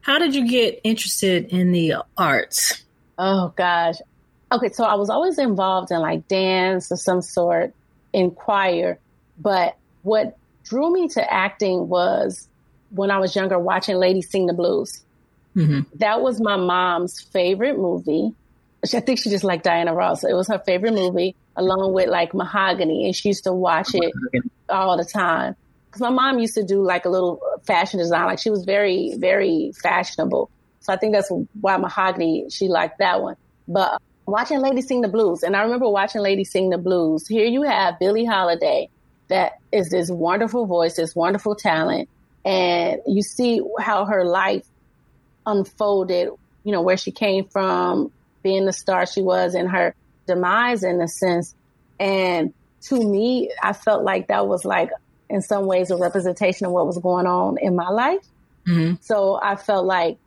[0.00, 2.82] How did you get interested in the arts?
[3.18, 3.96] Oh gosh.
[4.52, 7.72] Okay, so I was always involved in like dance of some sort,
[8.12, 8.98] in choir,
[9.38, 12.48] but what drew me to acting was
[12.90, 15.02] when I was younger watching ladies sing the blues.
[15.54, 15.80] Mm-hmm.
[15.98, 18.32] That was my mom's favorite movie.
[18.82, 20.24] I think she just liked Diana Ross.
[20.24, 24.12] It was her favorite movie, along with like Mahogany, and she used to watch it
[24.68, 25.54] all the time.
[25.86, 29.14] Because my mom used to do like a little fashion design, like she was very,
[29.18, 30.50] very fashionable.
[30.80, 33.36] So I think that's why Mahogany she liked that one.
[33.68, 37.26] But watching Lady Sing the Blues, and I remember watching Lady Sing the Blues.
[37.26, 38.88] Here you have Billie Holiday,
[39.28, 42.08] that is this wonderful voice, this wonderful talent,
[42.44, 44.64] and you see how her life
[45.44, 46.30] unfolded.
[46.64, 48.12] You know where she came from,
[48.42, 49.94] being the star she was, and her
[50.26, 51.54] demise in a sense.
[51.98, 54.90] And to me, I felt like that was like
[55.28, 58.24] in some ways a representation of what was going on in my life.
[58.66, 58.94] Mm-hmm.
[59.00, 60.18] So I felt like,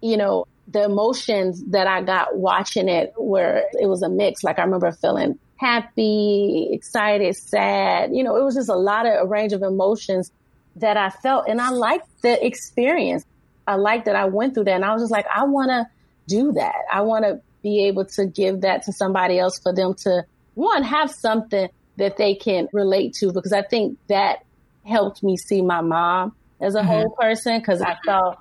[0.00, 4.42] you know, the emotions that I got watching it were it was a mix.
[4.44, 8.14] Like I remember feeling happy, excited, sad.
[8.14, 10.30] You know, it was just a lot of a range of emotions
[10.76, 13.24] that I felt and I liked the experience.
[13.66, 15.86] I liked that I went through that and I was just like, I want to
[16.26, 16.74] do that.
[16.92, 20.82] I want to be able to give that to somebody else for them to one,
[20.82, 24.44] have something that they can relate to because I think that
[24.84, 26.88] helped me see my mom as a mm-hmm.
[26.88, 28.38] whole person because I felt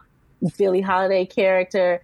[0.58, 2.04] Billie Holiday character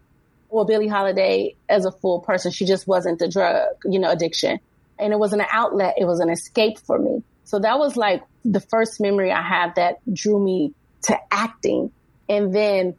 [0.50, 2.52] or Billie Holiday as a full person.
[2.52, 4.60] She just wasn't the drug, you know, addiction.
[4.98, 5.96] And it wasn't an outlet.
[5.98, 7.24] It was an escape for me.
[7.46, 10.74] So that was like the first memory I have that drew me
[11.04, 11.92] to acting.
[12.28, 12.96] And then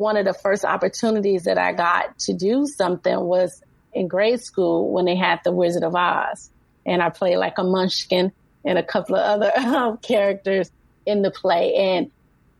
[0.00, 4.90] one of the first opportunities that I got to do something was in grade school
[4.90, 6.50] when they had the Wizard of Oz.
[6.86, 8.32] And I played like a munchkin
[8.64, 10.70] and a couple of other um, characters
[11.04, 11.74] in the play.
[11.74, 12.10] And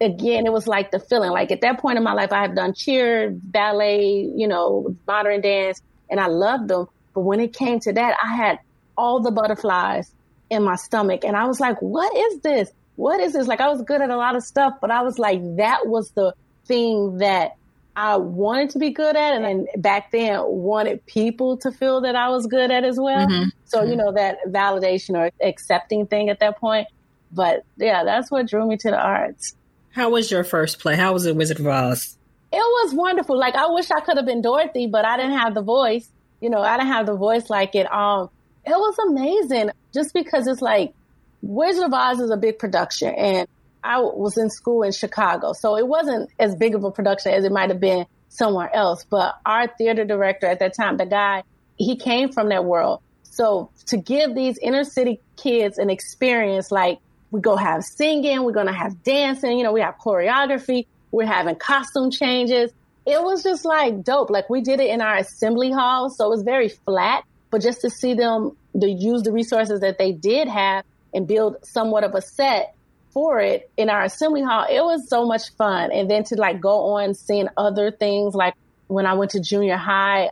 [0.00, 1.30] again, it was like the feeling.
[1.30, 5.40] Like at that point in my life, I have done cheer, ballet, you know, modern
[5.40, 5.80] dance,
[6.10, 6.88] and I loved them.
[7.14, 8.58] But when it came to that, I had
[8.96, 10.12] all the butterflies
[10.50, 11.24] in my stomach.
[11.24, 12.70] And I was like, what is this?
[12.96, 13.46] What is this?
[13.46, 16.10] Like I was good at a lot of stuff, but I was like, that was
[16.10, 16.34] the
[16.70, 17.56] thing that
[17.96, 19.34] I wanted to be good at.
[19.34, 23.26] And then back then wanted people to feel that I was good at as well.
[23.26, 23.48] Mm-hmm.
[23.64, 26.86] So, you know, that validation or accepting thing at that point.
[27.32, 29.54] But yeah, that's what drew me to the arts.
[29.90, 30.96] How was your first play?
[30.96, 32.16] How was it Wizard of Oz?
[32.52, 33.38] It was wonderful.
[33.38, 36.08] Like I wish I could have been Dorothy, but I didn't have the voice.
[36.40, 37.92] You know, I didn't have the voice like it.
[37.92, 38.30] Um,
[38.64, 40.94] it was amazing just because it's like
[41.42, 43.48] Wizard of Oz is a big production and
[43.82, 45.52] I was in school in Chicago.
[45.52, 49.04] So it wasn't as big of a production as it might have been somewhere else.
[49.08, 51.42] But our theater director at that time, the guy,
[51.76, 53.00] he came from that world.
[53.22, 56.98] So to give these inner city kids an experience like
[57.30, 61.26] we go have singing, we're going to have dancing, you know, we have choreography, we're
[61.26, 62.70] having costume changes.
[63.06, 64.30] It was just like dope.
[64.30, 66.10] Like we did it in our assembly hall.
[66.10, 69.98] So it was very flat, but just to see them to use the resources that
[69.98, 72.74] they did have and build somewhat of a set
[73.12, 75.92] for it in our assembly hall, it was so much fun.
[75.92, 78.54] And then to like go on seeing other things, like
[78.86, 80.30] when I went to junior high,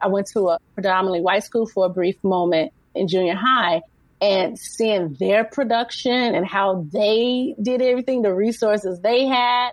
[0.00, 3.82] I went to a predominantly white school for a brief moment in junior high
[4.20, 9.70] and seeing their production and how they did everything, the resources they had,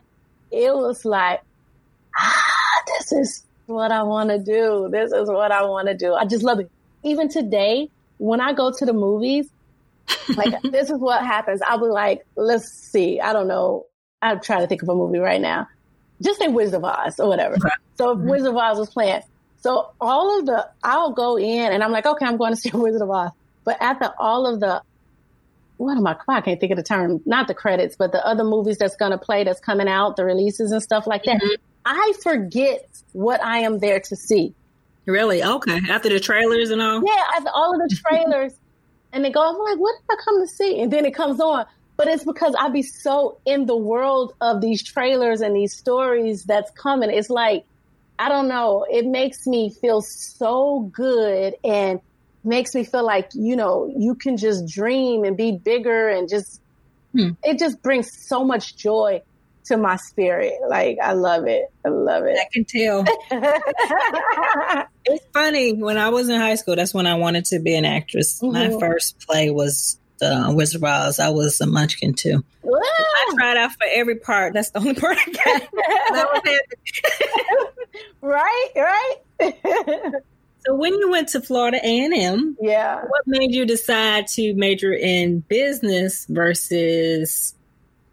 [0.52, 1.42] it was like,
[2.18, 4.88] ah, this is what I want to do.
[4.92, 6.14] This is what I want to do.
[6.14, 6.70] I just love it.
[7.04, 9.48] Even today, when I go to the movies,
[10.36, 11.62] like this is what happens.
[11.62, 13.20] I'll be like, let's see.
[13.20, 13.86] I don't know.
[14.22, 15.68] I'm trying to think of a movie right now.
[16.22, 17.58] Just say Wizard of Oz or whatever.
[17.96, 18.30] So if mm-hmm.
[18.30, 19.22] Wizard of Oz was playing,
[19.58, 22.70] so all of the, I'll go in and I'm like, okay, I'm going to see
[22.74, 23.32] Wizard of Oz.
[23.64, 24.82] But after all of the,
[25.78, 28.44] what am I, I can't think of the term, not the credits, but the other
[28.44, 31.42] movies that's going to play, that's coming out, the releases and stuff like that.
[31.42, 31.62] Mm-hmm.
[31.86, 34.54] I forget what I am there to see.
[35.06, 35.44] Really?
[35.44, 35.80] Okay.
[35.90, 37.04] After the trailers and all?
[37.06, 38.54] Yeah, after all of the trailers.
[39.16, 40.82] And they go, I'm like, what did I come to see?
[40.82, 41.66] And then it comes on.
[41.96, 46.44] But it's because I be so in the world of these trailers and these stories
[46.44, 47.10] that's coming.
[47.10, 47.66] It's like,
[48.20, 48.86] I don't know.
[48.92, 52.02] It makes me feel so good and
[52.44, 56.62] makes me feel like, you know, you can just dream and be bigger and just,
[57.14, 57.30] hmm.
[57.42, 59.22] it just brings so much joy
[59.66, 60.54] to my spirit.
[60.68, 61.72] Like I love it.
[61.86, 62.38] I love it.
[62.40, 63.06] I can tell.
[65.06, 65.74] it's funny.
[65.74, 68.40] When I was in high school, that's when I wanted to be an actress.
[68.40, 68.54] Mm-hmm.
[68.54, 71.20] My first play was the Wizard of Oz.
[71.20, 72.44] I was a munchkin too.
[72.64, 74.54] I tried out for every part.
[74.54, 75.62] That's the only part I got.
[78.22, 79.16] right, right.
[80.66, 84.54] so when you went to Florida A and M, yeah, what made you decide to
[84.56, 87.54] major in business versus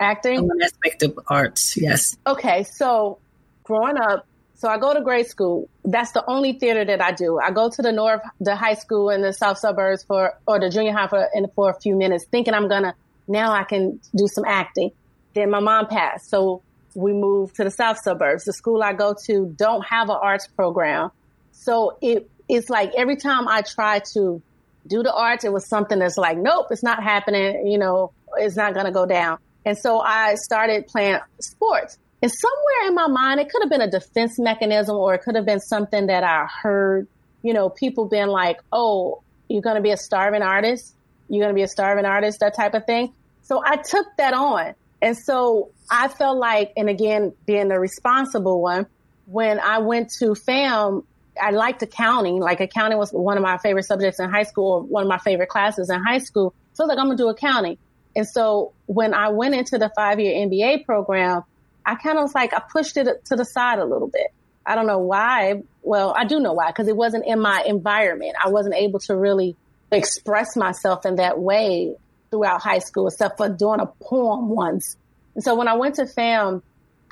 [0.03, 3.19] acting aspect of arts yes okay so
[3.65, 7.39] growing up so i go to grade school that's the only theater that i do
[7.39, 10.69] i go to the north the high school in the south suburbs for or the
[10.69, 12.95] junior high for, in, for a few minutes thinking i'm gonna
[13.29, 14.91] now i can do some acting
[15.35, 16.63] then my mom passed so
[16.95, 18.45] we moved to the south suburbs.
[18.45, 21.11] The school I go to don't have an arts program.
[21.53, 24.43] So it it's like every time I try to
[24.87, 27.67] do the arts, it was something that's like, nope, it's not happening.
[27.67, 29.39] You know, it's not to go down.
[29.65, 31.99] And so I started playing sports.
[32.21, 35.35] And somewhere in my mind, it could have been a defense mechanism or it could
[35.35, 37.09] have been something that I heard,
[37.43, 40.95] you know, people being like, oh, you're going to be a starving artist.
[41.29, 43.13] You're going to be a starving artist, that type of thing.
[43.43, 44.75] So I took that on.
[45.01, 48.87] And so I felt like, and again, being the responsible one,
[49.27, 51.03] when I went to FAM,
[51.41, 52.39] I liked accounting.
[52.39, 55.19] Like accounting was one of my favorite subjects in high school, or one of my
[55.19, 56.55] favorite classes in high school.
[56.75, 57.79] So I was like, I'm gonna do accounting.
[58.15, 61.43] And so when I went into the five year MBA program,
[61.85, 64.33] I kind of was like, I pushed it to the side a little bit.
[64.65, 65.63] I don't know why.
[65.83, 68.35] Well, I do know why, because it wasn't in my environment.
[68.43, 69.57] I wasn't able to really
[69.91, 71.97] express myself in that way
[72.31, 74.97] throughout high school, except for doing a poem once.
[75.35, 76.63] And so when I went to FAM,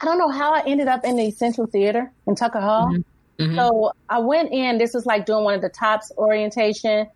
[0.00, 2.88] I don't know how I ended up in the Essential Theater in Tucker Hall.
[2.88, 3.42] Mm-hmm.
[3.42, 3.56] Mm-hmm.
[3.56, 7.06] So I went in, this was like doing one of the tops orientation.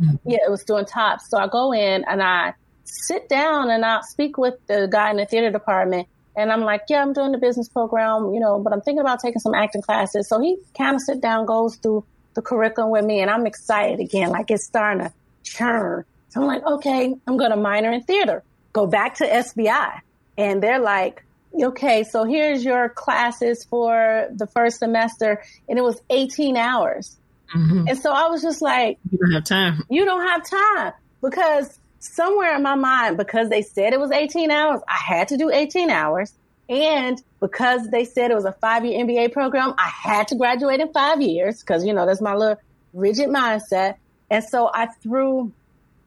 [0.00, 0.30] Mm-hmm.
[0.30, 1.28] Yeah, it was doing tops.
[1.28, 2.54] So I go in and I
[2.84, 6.08] sit down and I'll speak with the guy in the theater department.
[6.36, 9.20] And I'm like, yeah, I'm doing the business program, you know, but I'm thinking about
[9.20, 10.28] taking some acting classes.
[10.28, 12.04] So he kind of sit down, goes through
[12.34, 14.30] the curriculum with me and I'm excited again.
[14.30, 15.12] Like it's starting to
[15.42, 16.04] churn.
[16.30, 20.00] So I'm like, okay, I'm going to minor in theater, go back to SBI.
[20.38, 21.22] And they're like,
[21.54, 25.42] okay, so here's your classes for the first semester.
[25.68, 27.18] And it was 18 hours.
[27.54, 27.88] Mm-hmm.
[27.88, 29.84] And so I was just like, you don't have time.
[29.90, 34.50] You don't have time because somewhere in my mind, because they said it was 18
[34.50, 36.34] hours, I had to do 18 hours.
[36.68, 40.80] And because they said it was a five year MBA program, I had to graduate
[40.80, 42.56] in five years because, you know, that's my little
[42.92, 43.96] rigid mindset.
[44.30, 45.52] And so I threw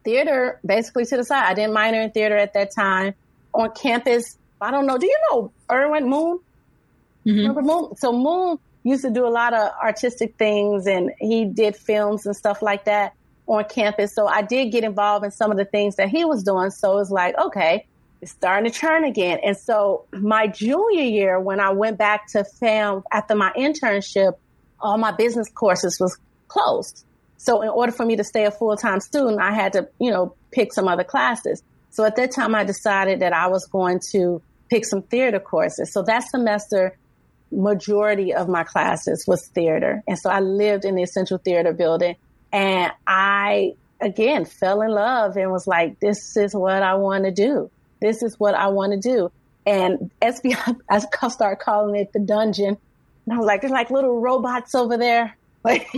[0.04, 1.44] theater basically to the side.
[1.44, 3.14] I didn't minor in theater at that time.
[3.54, 4.98] On campus, I don't know.
[4.98, 6.40] Do you know Erwin Moon?
[7.24, 7.38] Mm-hmm.
[7.38, 7.96] Remember Moon?
[7.96, 12.36] So Moon used to do a lot of artistic things and he did films and
[12.36, 13.14] stuff like that
[13.46, 14.14] on campus.
[14.14, 16.70] So I did get involved in some of the things that he was doing.
[16.70, 17.86] So it was like, okay,
[18.20, 19.38] it's starting to churn again.
[19.44, 24.34] And so my junior year, when I went back to FAM after my internship,
[24.80, 26.18] all my business courses was
[26.48, 27.04] closed.
[27.36, 30.34] So in order for me to stay a full-time student, I had to, you know,
[30.52, 31.62] pick some other classes.
[31.90, 35.92] So at that time, I decided that I was going to pick some theater courses.
[35.92, 36.96] So that semester,
[37.52, 40.02] majority of my classes was theater.
[40.08, 42.16] And so I lived in the Essential Theater building
[42.56, 47.30] and I, again, fell in love and was like, this is what I want to
[47.30, 47.70] do.
[48.00, 49.30] This is what I want to do.
[49.66, 52.78] And SBI, I started calling it the dungeon.
[53.26, 55.36] And I was like, there's like little robots over there.
[55.66, 55.88] Like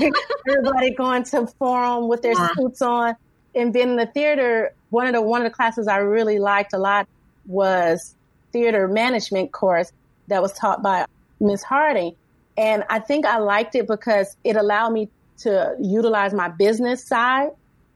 [0.49, 3.17] everybody going to forum with their suits on
[3.55, 6.73] and being in the theater, one of the one of the classes I really liked
[6.73, 7.07] a lot
[7.45, 8.15] was
[8.51, 9.93] theater management course
[10.29, 11.05] that was taught by
[11.39, 12.17] Miss Harding.
[12.57, 17.51] And I think I liked it because it allowed me to utilize my business side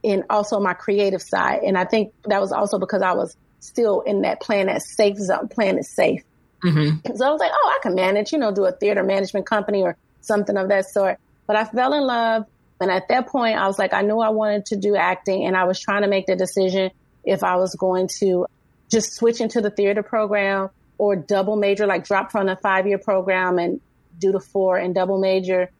[0.04, 1.62] and also my creative side.
[1.62, 5.16] And I think that was also because I was still in that plan that safe
[5.16, 6.22] zone, playing it safe.
[6.64, 7.14] Mm-hmm.
[7.16, 9.82] So I was like, oh, I can manage, you know, do a theater management company
[9.82, 11.18] or something of that sort.
[11.46, 12.46] But I fell in love
[12.82, 15.56] and at that point, I was like, I knew I wanted to do acting and
[15.56, 16.90] I was trying to make the decision
[17.24, 18.46] if I was going to
[18.90, 20.68] just switch into the theater program
[20.98, 23.80] or double major, like drop from the five year program and
[24.18, 25.70] do the four and double major.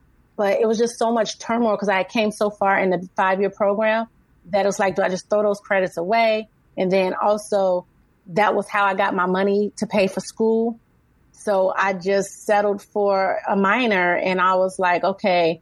[0.43, 3.39] But it was just so much turmoil because I came so far in the five
[3.39, 4.09] year program
[4.47, 6.49] that it was like, do I just throw those credits away?
[6.77, 7.87] And then also
[8.27, 10.81] that was how I got my money to pay for school.
[11.31, 15.61] So I just settled for a minor and I was like, okay,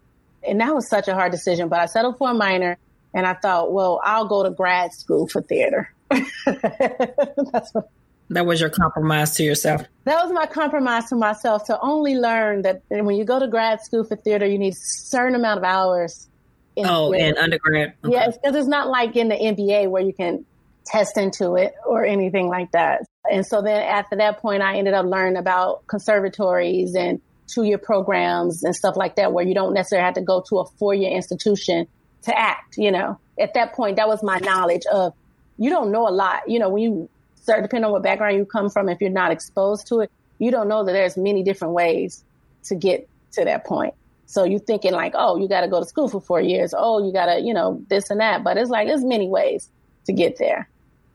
[0.48, 2.78] and that was such a hard decision, but I settled for a minor
[3.12, 5.92] and I thought, well, I'll go to grad school for theater.
[6.08, 7.90] That's what,
[8.30, 9.82] that was your compromise to yourself.
[10.04, 13.82] That was my compromise to myself to only learn that when you go to grad
[13.82, 16.28] school for theater, you need a certain amount of hours.
[16.76, 17.94] In oh, in undergrad.
[18.04, 18.14] Okay.
[18.14, 20.46] Yeah, because it's not like in the MBA where you can
[20.86, 23.02] test into it or anything like that.
[23.30, 27.78] And so then after that point, I ended up learning about conservatories and two year
[27.78, 30.94] programs and stuff like that, where you don't necessarily have to go to a four
[30.94, 31.88] year institution
[32.22, 33.18] to act, you know.
[33.40, 35.14] At that point, that was my knowledge of
[35.58, 36.48] you don't know a lot.
[36.48, 37.10] You know, when you
[37.50, 40.50] start, depending on what background you come from, if you're not exposed to it, you
[40.50, 42.24] don't know that there's many different ways
[42.64, 43.94] to get to that point.
[44.26, 46.72] So you're thinking like, oh, you got to go to school for four years.
[46.76, 48.44] Oh, you got to, you know, this and that.
[48.44, 49.68] But it's like, there's many ways
[50.06, 50.68] to get there.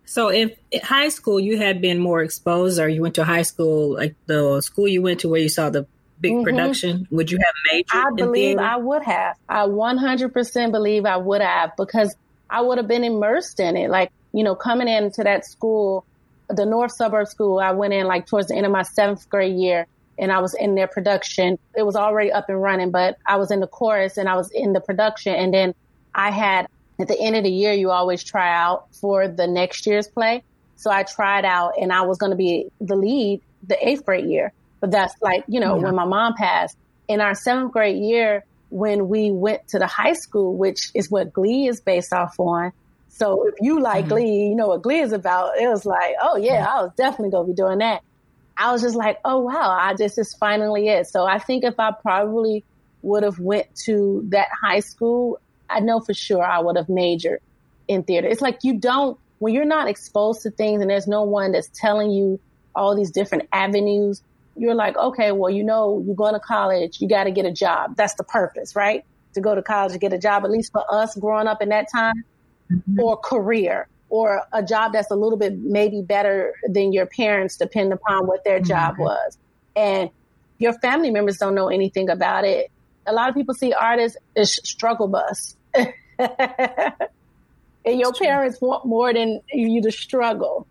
[0.04, 3.94] So if high school you had been more exposed or you went to high school,
[3.94, 5.88] like the school you went to where you saw the
[6.20, 6.44] big mm-hmm.
[6.44, 8.08] production, would you have majored?
[8.08, 9.38] I believe I would have.
[9.48, 12.14] I 100% believe I would have because
[12.50, 13.90] I would have been immersed in it.
[13.90, 16.06] Like, you know, coming into that school,
[16.50, 17.60] the North Suburb School.
[17.60, 19.88] I went in like towards the end of my seventh grade year
[20.18, 21.58] and I was in their production.
[21.76, 24.50] It was already up and running, but I was in the chorus and I was
[24.52, 25.36] in the production.
[25.36, 25.76] And then
[26.14, 26.68] I had
[27.00, 30.44] at the end of the year, you always try out for the next year's play.
[30.78, 34.26] So I tried out and I was going to be the lead the eighth grade
[34.26, 34.54] year.
[34.80, 35.84] But that's like, you know, yeah.
[35.84, 36.78] when my mom passed
[37.08, 41.34] in our seventh grade year, when we went to the high school, which is what
[41.34, 42.72] Glee is based off on.
[43.16, 44.10] So if you like mm-hmm.
[44.10, 45.58] Glee, you know what Glee is about.
[45.58, 48.04] It was like, oh yeah, I was definitely going to be doing that.
[48.58, 51.08] I was just like, oh wow, I just is finally it.
[51.08, 52.66] So I think if I probably
[53.04, 55.40] would have went to that high school,
[55.70, 57.40] I know for sure I would have majored
[57.88, 58.28] in theater.
[58.28, 61.70] It's like you don't when you're not exposed to things and there's no one that's
[61.74, 62.38] telling you
[62.76, 64.22] all these different avenues.
[64.58, 67.52] You're like, okay, well, you know, you're going to college, you got to get a
[67.54, 67.96] job.
[67.96, 69.06] That's the purpose, right?
[69.36, 71.70] To go to college to get a job, at least for us growing up in
[71.70, 72.26] that time,
[72.72, 73.00] mm-hmm.
[73.00, 77.92] or career or a job that's a little bit maybe better than your parents, depending
[77.92, 78.68] upon what their mm-hmm.
[78.68, 79.38] job was.
[79.76, 80.10] And
[80.58, 82.72] your family members don't know anything about it.
[83.06, 85.56] A lot of people see artists as struggle bus.
[85.76, 85.90] and
[87.84, 88.70] your That's parents true.
[88.70, 90.66] want more than you to struggle.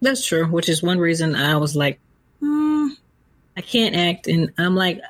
[0.00, 1.98] That's true, which is one reason I was like,
[2.40, 2.88] hmm,
[3.56, 4.28] I can't act.
[4.28, 5.00] And I'm like,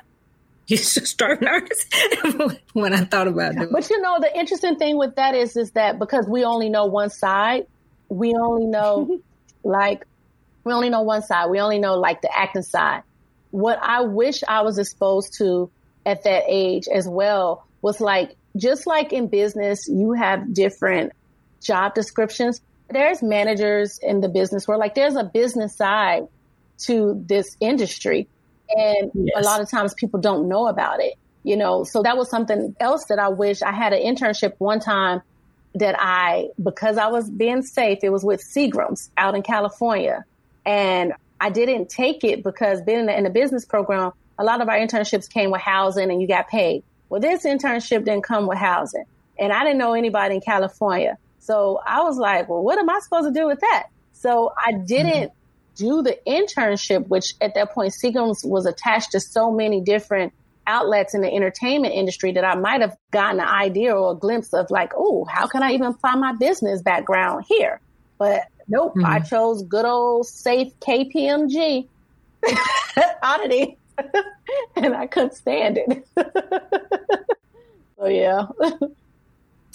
[0.67, 1.93] you start an artist
[2.73, 3.69] when I thought about it.
[3.71, 6.85] But you know, the interesting thing with that is, is that because we only know
[6.85, 7.67] one side,
[8.09, 9.21] we only know
[9.63, 10.05] like
[10.63, 11.49] we only know one side.
[11.49, 13.03] We only know like the acting side.
[13.51, 15.69] What I wish I was exposed to
[16.05, 21.13] at that age as well was like just like in business, you have different
[21.61, 22.61] job descriptions.
[22.89, 26.27] There's managers in the business where like there's a business side
[26.79, 28.27] to this industry.
[28.69, 29.35] And yes.
[29.37, 31.13] a lot of times people don't know about it,
[31.43, 31.83] you know.
[31.83, 35.21] So that was something else that I wish I had an internship one time
[35.75, 40.23] that I, because I was being safe, it was with Seagram's out in California.
[40.65, 44.61] And I didn't take it because being in the, in the business program, a lot
[44.61, 46.83] of our internships came with housing and you got paid.
[47.09, 49.05] Well, this internship didn't come with housing.
[49.37, 51.17] And I didn't know anybody in California.
[51.39, 53.87] So I was like, well, what am I supposed to do with that?
[54.13, 55.31] So I didn't.
[55.75, 60.33] Do the internship, which at that point, Seagram's was attached to so many different
[60.67, 64.53] outlets in the entertainment industry that I might have gotten an idea or a glimpse
[64.53, 67.79] of like, oh, how can I even apply my business background here?
[68.17, 69.05] But nope, mm-hmm.
[69.05, 71.87] I chose good old safe KPMG
[73.23, 73.77] oddity
[74.75, 76.07] and I couldn't stand it.
[77.97, 78.47] so yeah.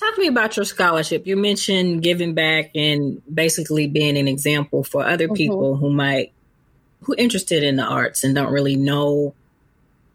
[0.00, 1.26] Talk to me about your scholarship.
[1.26, 5.34] You mentioned giving back and basically being an example for other mm-hmm.
[5.34, 6.32] people who might
[7.02, 9.34] who interested in the arts and don't really know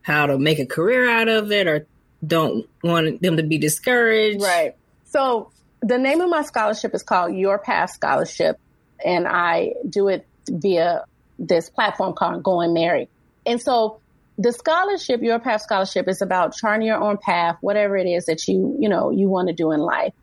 [0.02, 1.86] how to make a career out of it or
[2.26, 4.42] don't want them to be discouraged.
[4.42, 4.76] Right.
[5.06, 8.60] So the name of my scholarship is called Your Path Scholarship,
[9.04, 11.06] and I do it via
[11.38, 13.08] this platform called Going Merry.
[13.46, 14.00] And so
[14.38, 18.48] the scholarship, Your Path Scholarship, is about charting your own path, whatever it is that
[18.48, 20.14] you, you know, you want to do in life.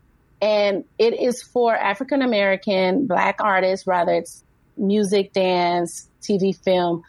[0.41, 4.43] And it is for African American black artists, whether it's
[4.77, 7.03] music, dance, TV, film,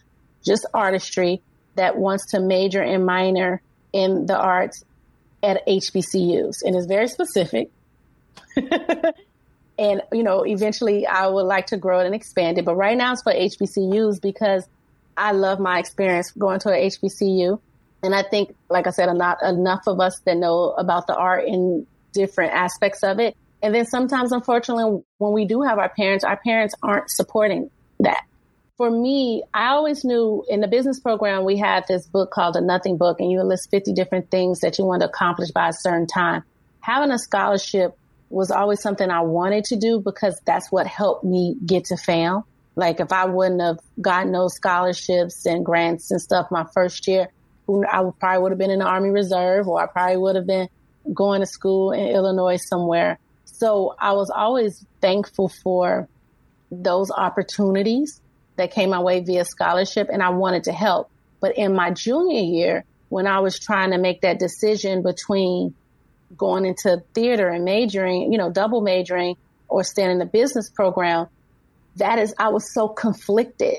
[0.44, 1.42] just artistry
[1.74, 3.60] that wants to major and minor
[3.92, 4.84] in the arts
[5.42, 6.62] at HBCUs.
[6.62, 7.70] And it's very specific.
[8.56, 12.64] and, you know, eventually I would like to grow it and expand it.
[12.64, 14.64] But right now it's for HBCUs because
[15.16, 17.60] I love my experience going to a HBCU.
[18.02, 21.46] And I think, like I said, not enough of us that know about the art
[21.46, 23.36] in different aspects of it.
[23.62, 28.24] And then sometimes, unfortunately, when we do have our parents, our parents aren't supporting that
[28.76, 32.60] for me, I always knew in the business program, we had this book called the
[32.60, 35.72] Nothing Book, and you list 50 different things that you want to accomplish by a
[35.72, 36.42] certain time.
[36.80, 37.96] Having a scholarship
[38.30, 42.42] was always something I wanted to do because that's what helped me get to FAM.
[42.76, 47.28] Like if I wouldn't have gotten those scholarships and grants and stuff my first year,
[47.90, 50.46] I would probably would have been in the Army Reserve or I probably would have
[50.46, 50.68] been
[51.12, 53.18] going to school in Illinois somewhere.
[53.44, 56.08] So I was always thankful for
[56.70, 58.20] those opportunities
[58.56, 61.10] that came my way via scholarship and I wanted to help.
[61.40, 65.74] But in my junior year, when I was trying to make that decision between
[66.36, 69.36] going into theater and majoring, you know, double majoring
[69.68, 71.28] or staying in the business program,
[71.96, 73.76] that is, I was so conflicted.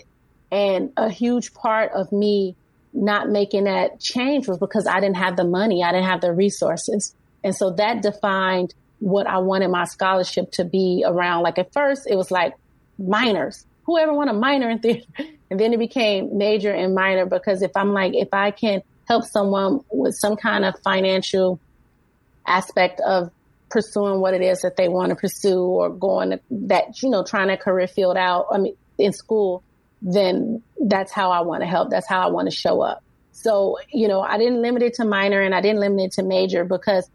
[0.52, 2.56] And a huge part of me
[2.94, 6.32] not making that change was because I didn't have the money, I didn't have the
[6.32, 7.14] resources.
[7.44, 11.44] And so that defined what I wanted my scholarship to be around.
[11.44, 12.54] Like at first, it was like
[12.98, 15.06] minors whoever want a minor in theater.
[15.52, 19.26] And then it became major and minor because if I'm like, if I can help
[19.26, 21.60] someone with some kind of financial
[22.48, 23.30] aspect of
[23.76, 27.26] pursuing what it is that they want to pursue or going to, that, you know,
[27.26, 29.64] trying a career field out, I mean, in school,
[30.02, 31.90] then that's how I want to help.
[31.90, 33.04] That's how I want to show up.
[33.34, 36.24] So, you know, I didn't limit it to minor and I didn't limit it to
[36.24, 37.10] major because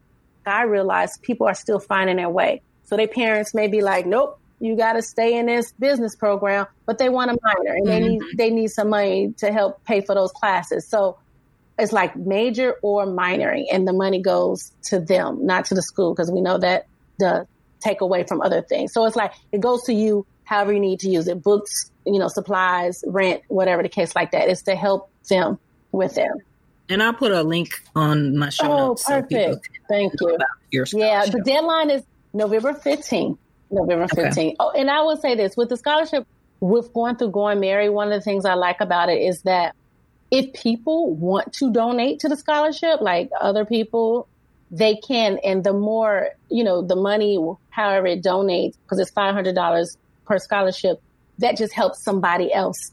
[0.44, 2.61] I realized people are still finding their way.
[2.84, 6.66] So their parents may be like, nope, you got to stay in this business program,
[6.84, 7.90] but they want a minor and mm-hmm.
[7.90, 10.86] they need, they need some money to help pay for those classes.
[10.86, 11.16] So
[11.81, 16.14] it's like major or minoring and the money goes to them, not to the school
[16.14, 16.87] because we know that
[17.18, 17.47] the
[17.81, 18.93] take away from other things.
[18.93, 21.43] So it's like it goes to you however you need to use it.
[21.43, 24.49] Books, you know, supplies, rent, whatever the case like that.
[24.49, 25.59] It's to help them
[25.93, 26.39] with them.
[26.89, 29.05] And I'll put a link on my show oh, notes.
[29.05, 29.64] perfect.
[29.64, 30.39] So Thank you.
[30.72, 32.03] Your yeah, the deadline is
[32.33, 33.39] November 15th.
[33.70, 34.31] November 15th.
[34.33, 34.57] Okay.
[34.59, 36.26] Oh, and I will say this with the scholarship,
[36.59, 39.74] with going through Going Merry, one of the things I like about it is that
[40.31, 44.28] if people want to donate to the scholarship, like other people,
[44.70, 45.39] they can.
[45.45, 47.39] And the more, you know, the money,
[47.70, 51.03] however it donates, because it's $500 per scholarship,
[51.39, 52.93] that just helps somebody else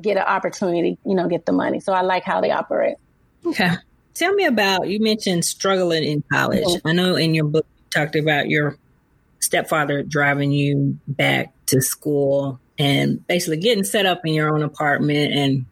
[0.00, 1.78] get an opportunity, you know, get the money.
[1.78, 2.96] So I like how they operate.
[3.46, 3.70] Okay.
[4.14, 6.64] Tell me about, you mentioned struggling in college.
[6.64, 6.88] Mm-hmm.
[6.88, 8.76] I know in your book you talked about your
[9.40, 15.32] stepfather driving you back to school and basically getting set up in your own apartment
[15.32, 15.66] and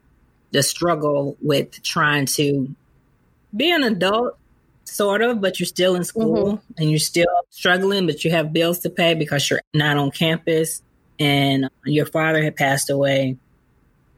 [0.53, 2.74] the struggle with trying to
[3.57, 4.36] be an adult
[4.84, 6.72] sort of but you're still in school mm-hmm.
[6.78, 10.82] and you're still struggling but you have bills to pay because you're not on campus
[11.18, 13.36] and your father had passed away.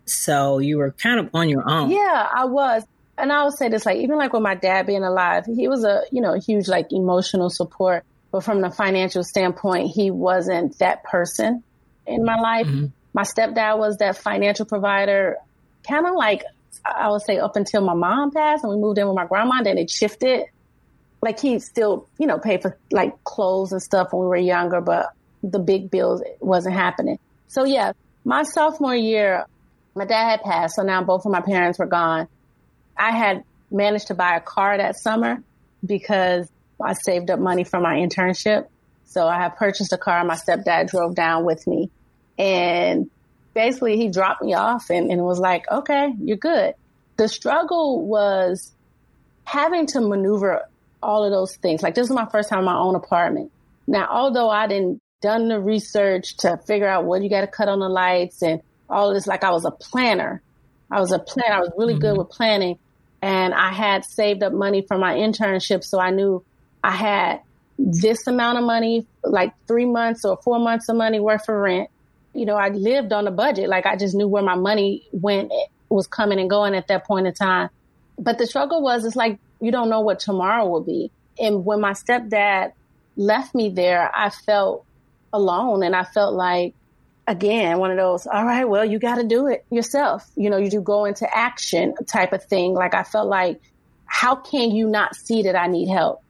[0.05, 1.91] So you were kind of on your own.
[1.91, 2.85] Yeah i was.
[3.19, 5.85] And i would say this like even like with my dad being alive he was
[5.85, 8.05] a you know huge like emotional support.
[8.31, 11.63] But from the financial standpoint he wasn't that person
[12.07, 12.67] in my life.
[12.67, 12.87] Mm-hmm.
[13.13, 15.37] my stepdad was that financial provider
[15.87, 16.45] kind of like
[16.85, 19.63] I would say up until my mom passed and we moved in with my grandma,
[19.63, 20.47] then it shifted.
[21.21, 24.81] Like he still, you know, paid for like clothes and stuff when we were younger,
[24.81, 25.13] but
[25.43, 27.19] the big bills wasn't happening.
[27.49, 27.93] So yeah,
[28.25, 29.47] my sophomore year,
[29.95, 32.29] my dad had passed, so now both of my parents were gone.
[32.97, 35.43] I had managed to buy a car that summer
[35.85, 36.49] because
[36.81, 38.67] I saved up money for my internship.
[39.05, 40.25] So I had purchased a car.
[40.25, 41.91] My stepdad drove down with me
[42.39, 43.11] and
[43.55, 46.75] basically he dropped me off and, and was like, okay, you're good.
[47.17, 48.73] The struggle was
[49.45, 50.69] having to maneuver
[51.03, 51.83] all of those things.
[51.83, 53.51] Like this was my first time in my own apartment.
[53.87, 57.69] Now, although I didn't done the research to figure out what you got to cut
[57.69, 60.43] on the lights and all of this, like I was a planner.
[60.91, 61.55] I was a planner.
[61.55, 62.01] I was really mm-hmm.
[62.01, 62.79] good with planning
[63.21, 65.85] and I had saved up money for my internship.
[65.85, 66.45] So I knew
[66.83, 67.41] I had
[67.79, 71.89] this amount of money, like three months or four months of money worth of rent
[72.35, 73.69] you know, I lived on a budget.
[73.69, 75.53] Like I just knew where my money went,
[75.89, 77.69] was coming and going at that point in time.
[78.19, 81.11] But the struggle was, it's like, you don't know what tomorrow will be.
[81.39, 82.73] And when my stepdad
[83.17, 84.85] left me there, I felt
[85.33, 86.75] alone and I felt like,
[87.27, 90.29] again, one of those, all right, well, you got to do it yourself.
[90.37, 92.75] You know, you do go into action type of thing.
[92.75, 93.61] Like I felt like,
[94.07, 96.23] how can you not see that I need help?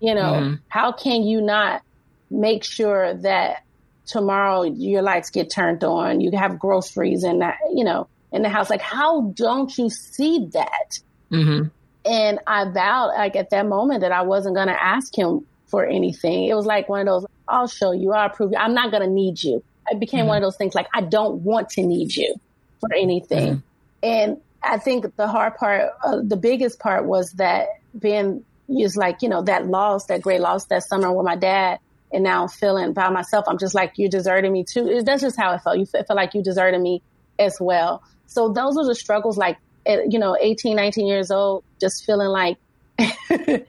[0.00, 0.54] You know, mm-hmm.
[0.68, 1.82] how can you not
[2.30, 3.62] make sure that
[4.08, 8.48] tomorrow your lights get turned on, you have groceries and that, you know, in the
[8.48, 8.68] house.
[8.70, 10.98] Like, how don't you see that?
[11.30, 11.68] Mm-hmm.
[12.04, 15.84] And I vowed, like, at that moment that I wasn't going to ask him for
[15.84, 16.44] anything.
[16.44, 18.58] It was like one of those, I'll show you, I'll prove you.
[18.58, 19.62] I'm not going to need you.
[19.90, 20.28] It became mm-hmm.
[20.28, 22.34] one of those things like, I don't want to need you
[22.80, 23.56] for anything.
[23.56, 23.60] Mm-hmm.
[24.02, 29.22] And I think the hard part, uh, the biggest part was that being is like,
[29.22, 31.78] you know, that loss, that great loss that summer with my dad
[32.12, 33.44] and now I'm feeling by myself.
[33.48, 35.02] I'm just like, you deserted me too.
[35.04, 35.78] That's just how it felt.
[35.78, 37.02] You feel like you deserted me
[37.38, 38.02] as well.
[38.26, 42.28] So those are the struggles, like, at, you know, 18, 19 years old, just feeling
[42.28, 42.56] like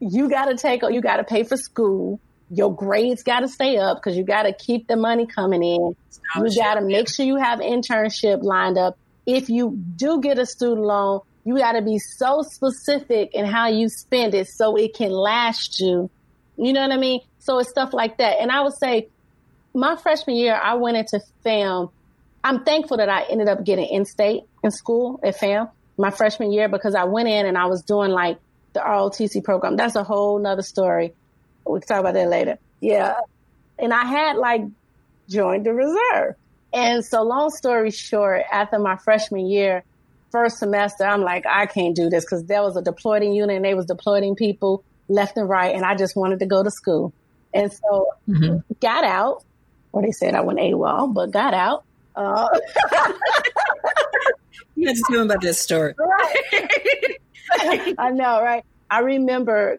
[0.00, 2.20] you got to take, you got to pay for school.
[2.50, 5.96] Your grades got to stay up because you got to keep the money coming in.
[6.36, 8.98] You got to make sure you have internship lined up.
[9.26, 13.68] If you do get a student loan, you got to be so specific in how
[13.68, 16.10] you spend it so it can last you.
[16.56, 17.20] You know what I mean?
[17.46, 18.40] So it's stuff like that.
[18.40, 19.08] And I would say
[19.72, 21.90] my freshman year, I went into FAM.
[22.42, 26.52] I'm thankful that I ended up getting in state in school at FAM my freshman
[26.52, 28.38] year because I went in and I was doing like
[28.72, 29.76] the ROTC program.
[29.76, 31.14] That's a whole nother story.
[31.64, 32.58] We can talk about that later.
[32.80, 33.14] Yeah.
[33.78, 34.62] And I had like
[35.28, 36.34] joined the reserve.
[36.72, 39.84] And so long story short, after my freshman year,
[40.30, 43.64] first semester, I'm like, I can't do this because there was a deploying unit and
[43.64, 45.74] they was deploying people left and right.
[45.74, 47.12] And I just wanted to go to school.
[47.54, 48.58] And so mm-hmm.
[48.80, 49.44] got out,
[49.92, 51.84] or they said I went AWOL, but got out.
[52.14, 52.48] Uh,
[54.74, 55.94] you had to tell about this story.
[57.58, 57.94] Right.
[57.98, 58.64] I know, right?
[58.90, 59.78] I remember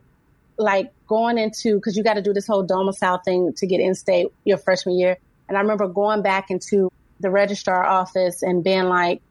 [0.58, 3.94] like going into, because you got to do this whole domicile thing to get in
[3.94, 5.18] state your freshman year.
[5.50, 6.90] And I remember going back into
[7.20, 9.22] the registrar office and being like,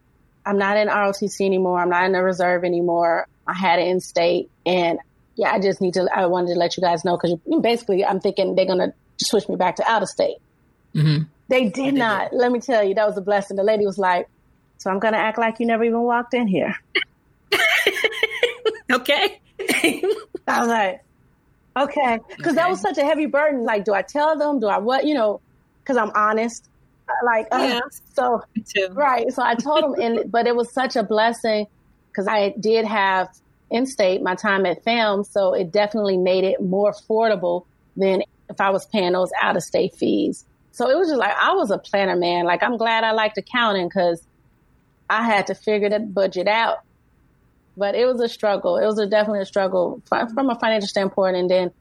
[0.44, 1.80] I'm not in ROTC anymore.
[1.80, 3.26] I'm not in the reserve anymore.
[3.46, 4.50] I had it in state.
[4.64, 4.98] And
[5.36, 8.20] yeah, I just need to, I wanted to let you guys know because basically I'm
[8.20, 10.38] thinking they're going to switch me back to out of state.
[10.94, 11.24] Mm-hmm.
[11.48, 12.32] They did not.
[12.32, 13.56] Let me tell you, that was a blessing.
[13.56, 14.28] The lady was like,
[14.78, 16.74] so I'm going to act like you never even walked in here.
[18.92, 19.40] okay.
[20.48, 21.04] I was like,
[21.76, 22.18] okay.
[22.28, 22.56] Because okay.
[22.56, 23.64] that was such a heavy burden.
[23.64, 24.58] Like, do I tell them?
[24.58, 25.06] Do I what?
[25.06, 25.40] You know,
[25.82, 26.68] because I'm honest.
[27.24, 27.80] Like, uh, yeah.
[28.14, 28.42] so,
[28.90, 29.30] right.
[29.32, 31.66] So I told them, and but it was such a blessing
[32.08, 33.28] because I did have
[33.70, 35.24] in state my time at FAM.
[35.24, 39.62] So it definitely made it more affordable than if I was paying those out of
[39.62, 40.44] state fees.
[40.72, 42.44] So it was just like, I was a planner, man.
[42.44, 44.22] Like, I'm glad I liked accounting because
[45.08, 46.78] I had to figure that budget out.
[47.78, 48.76] But it was a struggle.
[48.76, 51.72] It was a, definitely a struggle from a financial standpoint and then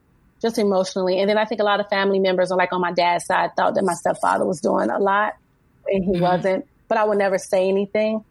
[0.42, 1.18] just emotionally.
[1.20, 3.50] And then I think a lot of family members, are like on my dad's side,
[3.56, 5.34] thought that my stepfather was doing a lot
[5.86, 6.22] and he mm-hmm.
[6.22, 6.66] wasn't.
[6.88, 8.24] But I would never say anything.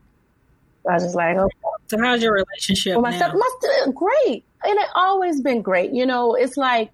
[0.89, 1.58] I was just like, okay.
[1.88, 3.18] So how's your relationship well, my now?
[3.18, 4.44] Step, my, great.
[4.64, 5.92] And it always been great.
[5.92, 6.92] You know, it's like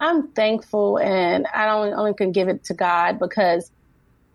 [0.00, 3.70] I'm thankful and I don't only can give it to God because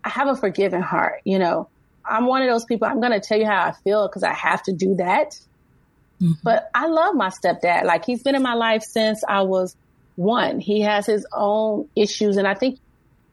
[0.04, 1.20] I have a forgiving heart.
[1.24, 1.68] You know,
[2.04, 4.32] I'm one of those people, I'm going to tell you how I feel because I
[4.32, 5.38] have to do that.
[6.20, 6.32] Mm-hmm.
[6.42, 7.84] But I love my stepdad.
[7.84, 9.76] Like he's been in my life since I was
[10.16, 10.58] one.
[10.58, 12.36] He has his own issues.
[12.36, 12.80] And I think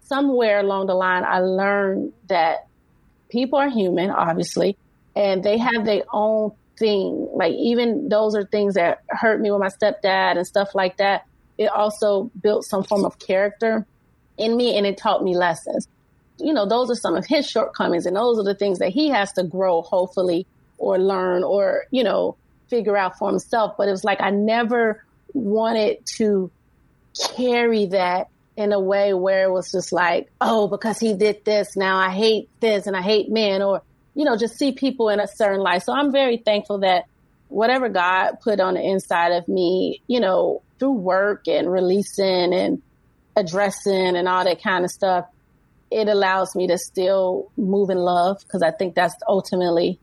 [0.01, 2.67] somewhere along the line, I learned that
[3.29, 4.77] people are human, obviously,
[5.15, 7.29] and they have their own thing.
[7.33, 11.25] Like even those are things that hurt me with my stepdad and stuff like that.
[11.57, 13.85] It also built some form of character
[14.37, 15.87] in me and it taught me lessons
[16.39, 19.09] you know, those are some of his shortcomings and those are the things that he
[19.09, 20.45] has to grow, hopefully,
[20.77, 22.35] or learn or, you know,
[22.69, 23.75] figure out for himself.
[23.77, 25.03] But it was like I never
[25.33, 26.51] wanted to
[27.35, 31.75] carry that in a way where it was just like, oh, because he did this,
[31.75, 33.81] now I hate this and I hate men, or,
[34.15, 35.83] you know, just see people in a certain light.
[35.83, 37.05] So I'm very thankful that
[37.49, 42.81] whatever God put on the inside of me, you know, through work and releasing and
[43.35, 45.25] addressing and all that kind of stuff,
[45.91, 49.99] it allows me to still move in love because I think that's ultimately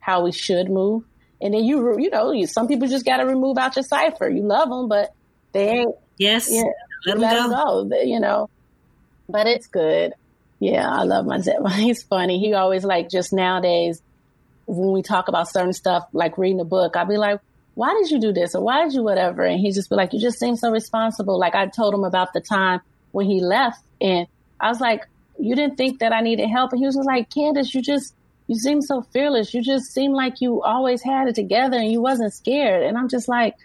[0.00, 1.04] how we should move.
[1.40, 4.28] And then you, you know, you, some people just got to remove out your cipher.
[4.28, 5.12] You love them, but
[5.52, 5.94] they ain't.
[6.16, 6.50] Yes.
[6.50, 6.72] You know,
[7.06, 7.84] let, let them go.
[7.84, 8.00] go.
[8.00, 8.48] You know,
[9.28, 10.14] but it's good.
[10.62, 11.56] Yeah, I love my dad.
[11.72, 12.38] He's funny.
[12.38, 14.00] He always like just nowadays
[14.66, 17.40] when we talk about certain stuff, like reading a book, I'd be like,
[17.74, 18.54] why did you do this?
[18.54, 19.42] Or why did you whatever?
[19.42, 21.36] And he just be like, you just seem so responsible.
[21.36, 24.28] Like I told him about the time when he left and
[24.60, 25.04] I was like,
[25.36, 26.70] you didn't think that I needed help.
[26.70, 28.14] And he was just like, Candace, you just,
[28.46, 29.52] you seem so fearless.
[29.52, 32.84] You just seem like you always had it together and you wasn't scared.
[32.84, 33.56] And I'm just like,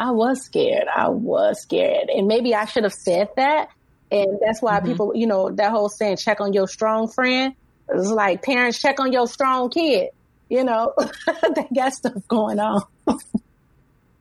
[0.00, 0.88] I was scared.
[0.92, 2.08] I was scared.
[2.08, 3.68] And maybe I should have said that.
[4.10, 4.86] And that's why mm-hmm.
[4.86, 7.54] people, you know, that whole saying, check on your strong friend.
[7.88, 10.10] It's like parents check on your strong kid.
[10.48, 10.94] You know,
[11.56, 12.82] they got stuff going on.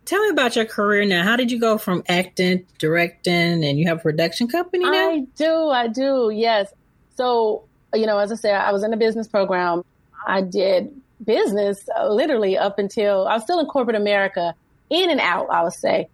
[0.06, 1.24] Tell me about your career now.
[1.24, 5.12] How did you go from acting, directing, and you have a production company now?
[5.12, 6.74] I do, I do, yes.
[7.16, 7.64] So,
[7.94, 9.84] you know, as I said, I was in a business program.
[10.28, 14.56] I did business uh, literally up until I was still in corporate America,
[14.90, 16.10] in and out, I would say,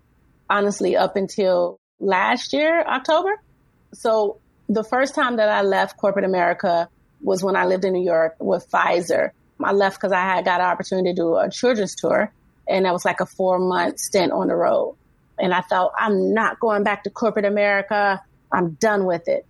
[0.50, 3.42] honestly, up until last year, October.
[3.94, 4.38] So
[4.68, 6.90] the first time that I left corporate America
[7.22, 9.32] was when I lived in New York with Pfizer.
[9.62, 12.32] I left because I had got an opportunity to do a children's tour,
[12.68, 14.96] and that was like a four month stint on the road.
[15.38, 18.22] And I thought, I'm not going back to corporate America.
[18.52, 19.46] I'm done with it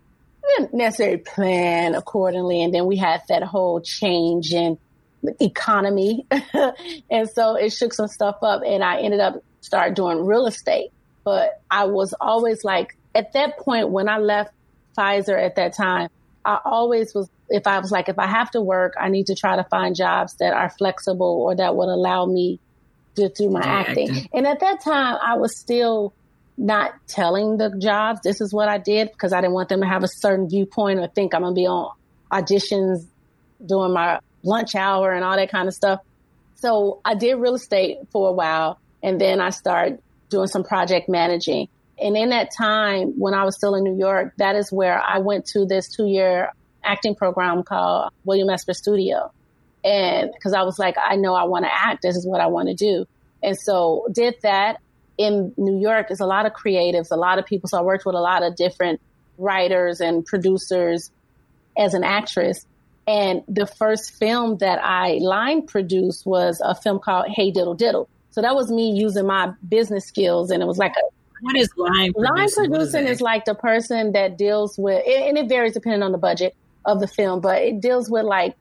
[0.58, 2.62] didn't necessarily plan accordingly.
[2.62, 4.78] And then we had that whole change in
[5.24, 6.26] the economy.
[7.10, 10.92] and so it shook some stuff up and I ended up start doing real estate.
[11.24, 14.52] But I was always like, at that point when I left
[14.98, 16.10] Pfizer at that time,
[16.46, 19.36] I always was, if I was like, if I have to work, I need to
[19.36, 22.60] try to find jobs that are flexible or that would allow me
[23.16, 24.10] to do my acting.
[24.10, 24.30] acting.
[24.34, 26.14] And at that time, I was still
[26.58, 29.88] not telling the jobs this is what I did because I didn't want them to
[29.88, 31.94] have a certain viewpoint or think I'm going to be on
[32.32, 33.06] auditions
[33.66, 36.00] during my lunch hour and all that kind of stuff.
[36.56, 41.08] So I did real estate for a while and then I started doing some project
[41.08, 41.70] managing.
[42.02, 45.20] And in that time when I was still in New York, that is where I
[45.20, 46.52] went to this two year
[46.84, 49.32] acting program called William Esper Studio.
[49.84, 52.02] And because I was like, I know I want to act.
[52.02, 53.06] This is what I want to do.
[53.42, 54.78] And so did that
[55.18, 57.70] in New York is a lot of creatives, a lot of people.
[57.70, 59.02] So I worked with a lot of different
[59.38, 61.12] writers and producers
[61.78, 62.66] as an actress.
[63.08, 68.08] And the first film that I line produced was a film called Hey Diddle Diddle.
[68.32, 70.52] So that was me using my business skills.
[70.52, 72.36] And it was like a what is line producing?
[72.36, 76.12] Line producing is, is, like the person that deals with, and it varies depending on
[76.12, 78.56] the budget, of the film, but it deals with like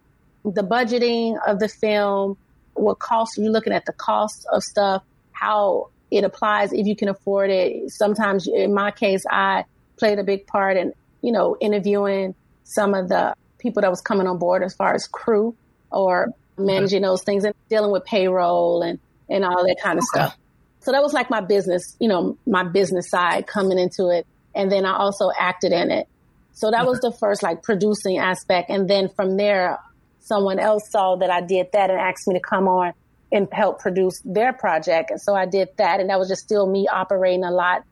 [0.44, 2.36] the budgeting of the film,
[2.74, 5.02] what costs you're looking at the cost of stuff,
[5.32, 7.90] how it applies if you can afford it.
[7.90, 9.64] Sometimes, in my case, I
[9.96, 14.26] played a big part in you know interviewing some of the people that was coming
[14.26, 15.54] on board as far as crew
[15.90, 18.98] or managing those things and dealing with payroll and
[19.28, 20.26] and all that kind of okay.
[20.26, 20.36] stuff.
[20.80, 24.26] So that was like my business, you know, my business side coming into it.
[24.54, 26.08] And then I also acted in it.
[26.52, 28.70] So that was the first like producing aspect.
[28.70, 29.78] And then from there,
[30.20, 32.92] someone else saw that I did that and asked me to come on
[33.30, 35.10] and help produce their project.
[35.10, 36.00] And so I did that.
[36.00, 37.84] And that was just still me operating a lot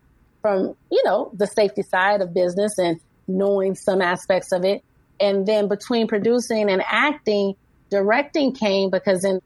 [0.42, 4.82] from, you know, the safety side of business and knowing some aspects of it.
[5.20, 7.54] And then between producing and acting,
[7.90, 9.40] directing came because in,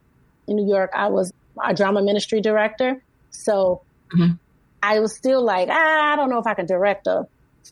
[0.46, 1.32] in New York, I was
[1.62, 3.02] a drama ministry director.
[3.30, 3.82] So
[4.14, 4.34] mm-hmm.
[4.82, 7.26] I was still like, ah, I don't know if I can direct a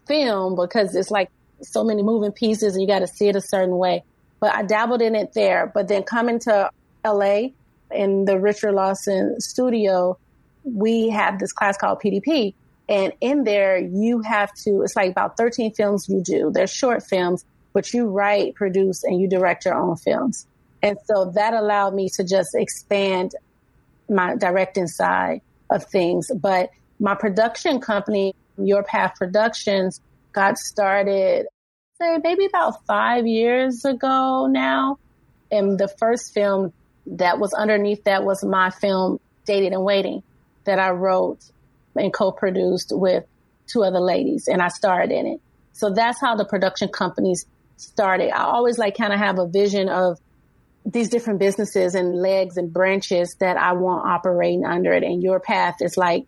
[0.07, 1.31] film because it's like
[1.63, 4.05] so many moving pieces and you got to see it a certain way
[4.41, 5.71] but I dabbled in it there.
[5.73, 6.71] But then coming to
[7.05, 7.49] LA
[7.91, 10.19] in the Richard Lawson studio,
[10.65, 12.55] we have this class called PDP.
[12.89, 16.51] And in there, you have to, it's like about 13 films you do.
[16.53, 17.45] They're short films,
[17.75, 20.47] but you write, produce, and you direct your own films.
[20.83, 23.33] And so that allowed me to just expand
[24.09, 26.31] my directing side of things.
[26.35, 30.01] But my production company, Your Path Productions,
[30.33, 31.47] got started
[32.01, 34.99] say maybe about five years ago now.
[35.51, 36.73] And the first film
[37.07, 40.23] that was underneath that was my film, Dated and Waiting,
[40.65, 41.41] that I wrote
[41.97, 43.25] and co produced with
[43.67, 45.41] two other ladies, and I starred in it.
[45.73, 47.47] So that's how the production companies
[47.77, 48.31] started.
[48.31, 50.19] I always like kind of have a vision of
[50.85, 55.03] these different businesses and legs and branches that I want operating under it.
[55.03, 56.27] And your path is like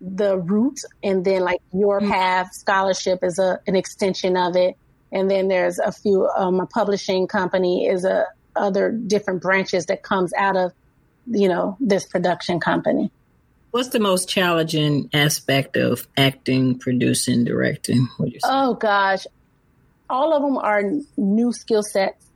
[0.00, 2.10] the root, and then like your mm-hmm.
[2.10, 4.76] path scholarship is a an extension of it.
[5.10, 10.02] And then there's a few, um, a publishing company is a other different branches that
[10.02, 10.72] comes out of,
[11.26, 13.10] you know, this production company.
[13.70, 18.08] What's the most challenging aspect of acting, producing, directing?
[18.16, 18.48] What you say?
[18.50, 19.26] Oh gosh,
[20.08, 20.82] all of them are
[21.16, 22.27] new skill sets,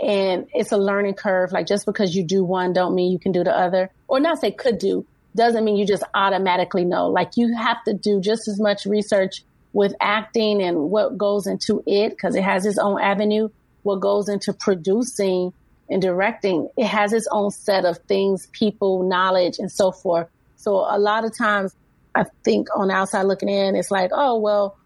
[0.00, 1.52] and it's a learning curve.
[1.52, 4.38] Like just because you do one, don't mean you can do the other, or not
[4.38, 7.08] say could do, doesn't mean you just automatically know.
[7.08, 11.82] Like you have to do just as much research with acting and what goes into
[11.86, 13.48] it because it has its own avenue,
[13.82, 15.52] what goes into producing
[15.88, 20.28] and directing, it has its own set of things, people, knowledge, and so forth.
[20.56, 21.74] So a lot of times
[22.14, 24.76] I think on outside looking in, it's like, oh, well,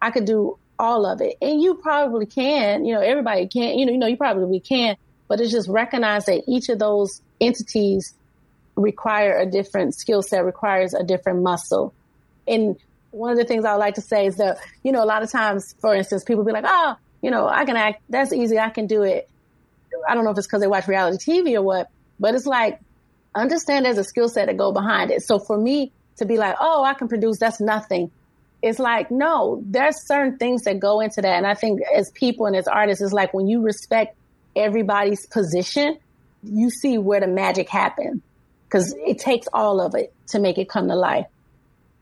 [0.00, 1.36] I could do all of it.
[1.40, 4.96] And you probably can, you know, everybody can, you know, you know, you probably can,
[5.28, 8.14] but it's just recognize that each of those entities
[8.76, 11.94] require a different skill set, requires a different muscle.
[12.46, 12.76] And
[13.10, 15.30] one of the things I like to say is that, you know, a lot of
[15.30, 18.70] times, for instance, people be like, oh, you know, I can act, that's easy, I
[18.70, 19.28] can do it.
[20.08, 22.80] I don't know if it's because they watch reality TV or what, but it's like,
[23.34, 25.22] understand there's a skill set to go behind it.
[25.22, 28.10] So for me to be like, oh, I can produce, that's nothing.
[28.64, 31.36] It's like, no, there's certain things that go into that.
[31.36, 34.16] And I think as people and as artists, it's like when you respect
[34.56, 35.98] everybody's position,
[36.42, 38.22] you see where the magic happens
[38.64, 41.26] because it takes all of it to make it come to life.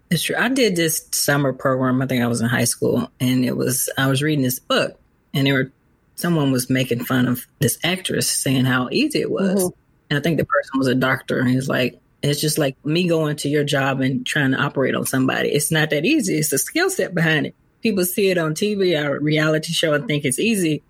[0.08, 0.36] It's true.
[0.38, 2.00] I did this summer program.
[2.00, 4.96] I think I was in high school, and it was I was reading this book,
[5.34, 5.72] and there were
[6.14, 9.64] someone was making fun of this actress, saying how easy it was.
[9.64, 9.78] Mm-hmm.
[10.10, 13.09] And I think the person was a doctor, and he's like, "It's just like me
[13.09, 15.51] going to your job and trying to operate on somebody.
[15.51, 16.39] It's not that easy.
[16.39, 17.55] It's a skill set behind it.
[17.83, 20.83] People see it on TV or reality show and think it's easy,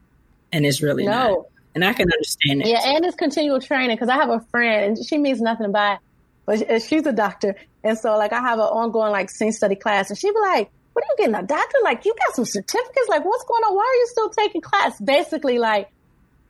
[0.52, 1.10] and it's really no.
[1.10, 1.46] not.
[1.74, 2.68] And I can understand that.
[2.68, 5.94] Yeah, and it's continual training because I have a friend, and she means nothing by
[5.94, 5.98] it
[6.46, 7.56] but she's a doctor.
[7.84, 10.70] And so like I have an ongoing like scene study class and she'd be like,
[10.92, 11.78] what are you getting a doctor?
[11.82, 13.08] Like you got some certificates?
[13.08, 13.74] Like what's going on?
[13.74, 15.00] Why are you still taking class?
[15.00, 15.90] Basically like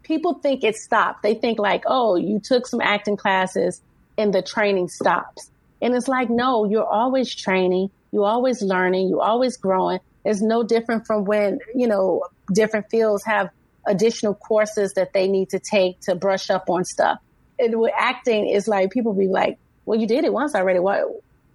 [0.02, 1.22] people think it stopped.
[1.22, 3.80] They think like, oh, you took some acting classes
[4.18, 5.50] and the training stops.
[5.80, 7.90] And it's like, no, you're always training.
[8.12, 9.08] You're always learning.
[9.08, 9.98] You're always growing.
[10.24, 13.50] It's no different from when, you know, different fields have
[13.86, 17.18] additional courses that they need to take to brush up on stuff.
[17.58, 20.78] And with acting is like people be like, well, you did it once already.
[20.78, 21.02] What,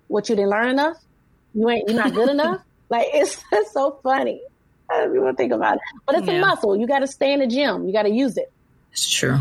[0.07, 0.97] what you didn't learn enough?
[1.53, 2.61] You ain't, you're not good enough?
[2.89, 4.41] Like, it's, it's so funny.
[4.89, 5.81] You want to think about it.
[6.05, 6.35] But it's yeah.
[6.35, 6.77] a muscle.
[6.77, 7.85] You got to stay in the gym.
[7.85, 8.49] You got to use it.
[8.93, 9.39] It's true.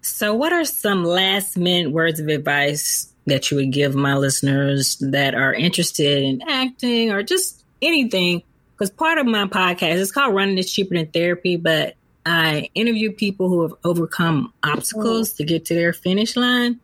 [0.00, 4.96] So, what are some last minute words of advice that you would give my listeners
[5.00, 8.42] that are interested in acting or just anything?
[8.74, 11.94] Because part of my podcast is called Running is Cheaper Than Therapy, but
[12.24, 16.78] I interview people who have overcome obstacles to get to their finish line.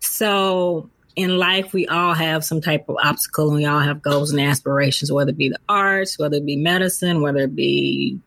[0.00, 4.30] So in life, we all have some type of obstacle and we all have goals
[4.30, 8.20] and aspirations, whether it be the arts, whether it be medicine, whether it be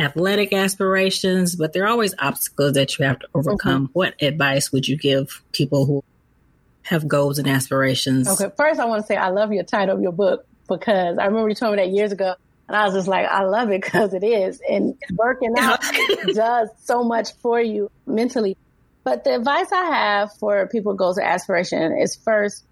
[0.00, 3.84] athletic aspirations, but there are always obstacles that you have to overcome.
[3.84, 3.92] Mm-hmm.
[3.92, 6.04] What advice would you give people who
[6.82, 8.28] have goals and aspirations?
[8.28, 11.26] Okay, first I want to say I love your title of your book because I
[11.26, 12.34] remember you told me that years ago,
[12.68, 15.80] and I was just like, I love it because it is, and working out
[16.34, 18.56] does so much for you mentally.
[19.02, 22.64] But the advice I have for people with goals and aspiration is first,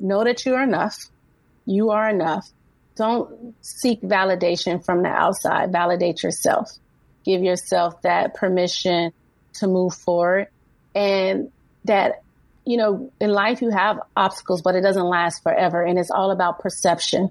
[0.00, 0.98] know that you are enough.
[1.66, 2.48] You are enough.
[2.96, 5.72] Don't seek validation from the outside.
[5.72, 6.70] Validate yourself.
[7.24, 9.12] Give yourself that permission
[9.54, 10.48] to move forward
[10.94, 11.50] and
[11.84, 12.22] that,
[12.64, 15.82] you know, in life you have obstacles, but it doesn't last forever.
[15.82, 17.30] And it's all about perception.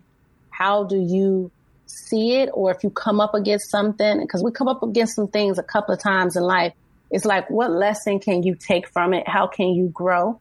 [0.49, 1.51] How do you
[1.85, 2.49] see it?
[2.53, 5.63] Or if you come up against something, because we come up against some things a
[5.63, 6.73] couple of times in life,
[7.09, 9.27] it's like, what lesson can you take from it?
[9.27, 10.39] How can you grow?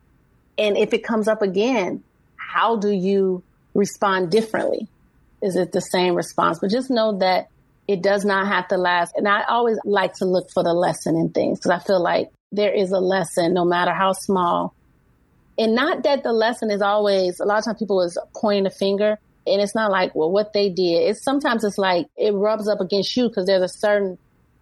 [0.57, 2.03] And if it comes up again,
[2.35, 3.43] how do you
[3.73, 4.87] respond differently?
[5.43, 6.59] Is it the same response?
[6.59, 7.49] But just know that
[7.87, 9.13] it does not have to last.
[9.15, 12.31] And I always like to look for the lesson in things because I feel like
[12.51, 14.73] there is a lesson no matter how small.
[15.57, 18.71] And not that the lesson is always, a lot of times people is pointing a
[18.71, 21.09] finger and it's not like, well, what they did.
[21.09, 24.17] It's sometimes it's like it rubs up against you because there's a certain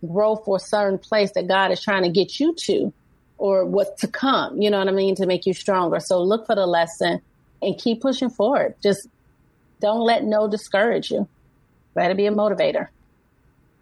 [0.05, 2.91] growth or certain place that God is trying to get you to
[3.37, 5.99] or what to come, you know what I mean, to make you stronger.
[5.99, 7.21] So look for the lesson
[7.61, 8.75] and keep pushing forward.
[8.81, 9.07] Just
[9.81, 11.27] don't let no discourage you.
[11.95, 12.87] Let it be a motivator.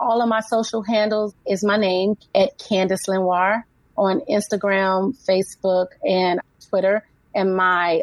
[0.00, 3.64] All of my social handles is my name at Candice Lenoir
[3.96, 7.06] on Instagram, Facebook, and Twitter.
[7.34, 8.02] And my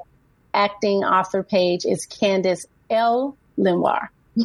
[0.54, 3.38] acting author page is Candice L.
[3.58, 4.10] Lenoir.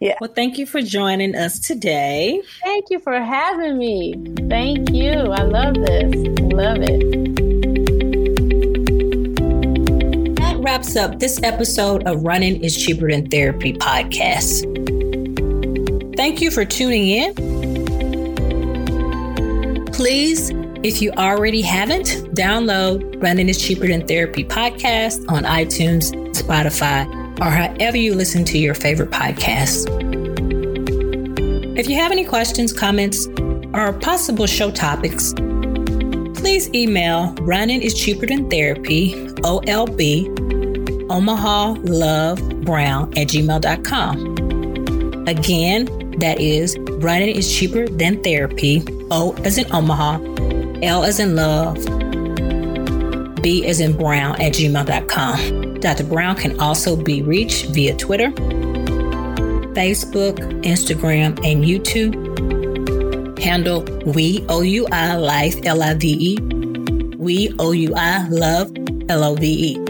[0.00, 0.16] yeah.
[0.20, 2.40] Well, thank you for joining us today.
[2.62, 4.14] Thank you for having me.
[4.48, 5.10] Thank you.
[5.10, 6.14] I love this.
[6.52, 7.43] Love it.
[10.64, 14.64] Wraps up this episode of Running is Cheaper Than Therapy podcast.
[16.16, 17.34] Thank you for tuning in.
[19.92, 20.50] Please,
[20.82, 27.04] if you already haven't, download Running is Cheaper Than Therapy podcast on iTunes, Spotify,
[27.40, 29.86] or however you listen to your favorite podcasts.
[31.76, 33.26] If you have any questions, comments,
[33.74, 35.34] or possible show topics,
[36.34, 39.12] please email running is cheaper than therapy,
[39.42, 40.53] OLB,
[41.10, 44.16] Omaha Love Brown at gmail.com.
[45.26, 45.86] Again,
[46.18, 50.18] that is running is cheaper than therapy, O as in Omaha,
[50.82, 51.76] L as in love,
[53.42, 55.80] B as in Brown at gmail.com.
[55.80, 56.04] Dr.
[56.04, 58.30] Brown can also be reached via Twitter,
[59.74, 62.14] Facebook, Instagram, and YouTube.
[63.38, 66.38] Handle We OUI Life L I V E.
[67.18, 68.72] We OUI Love
[69.10, 69.83] L O V E.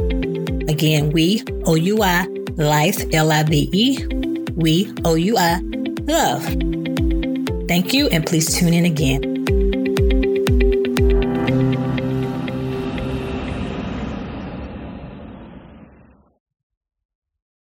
[0.69, 4.07] Again, We OUI Life L I V E.
[4.55, 5.61] We OUI
[6.07, 6.45] Love.
[7.67, 9.34] Thank you, and please tune in again.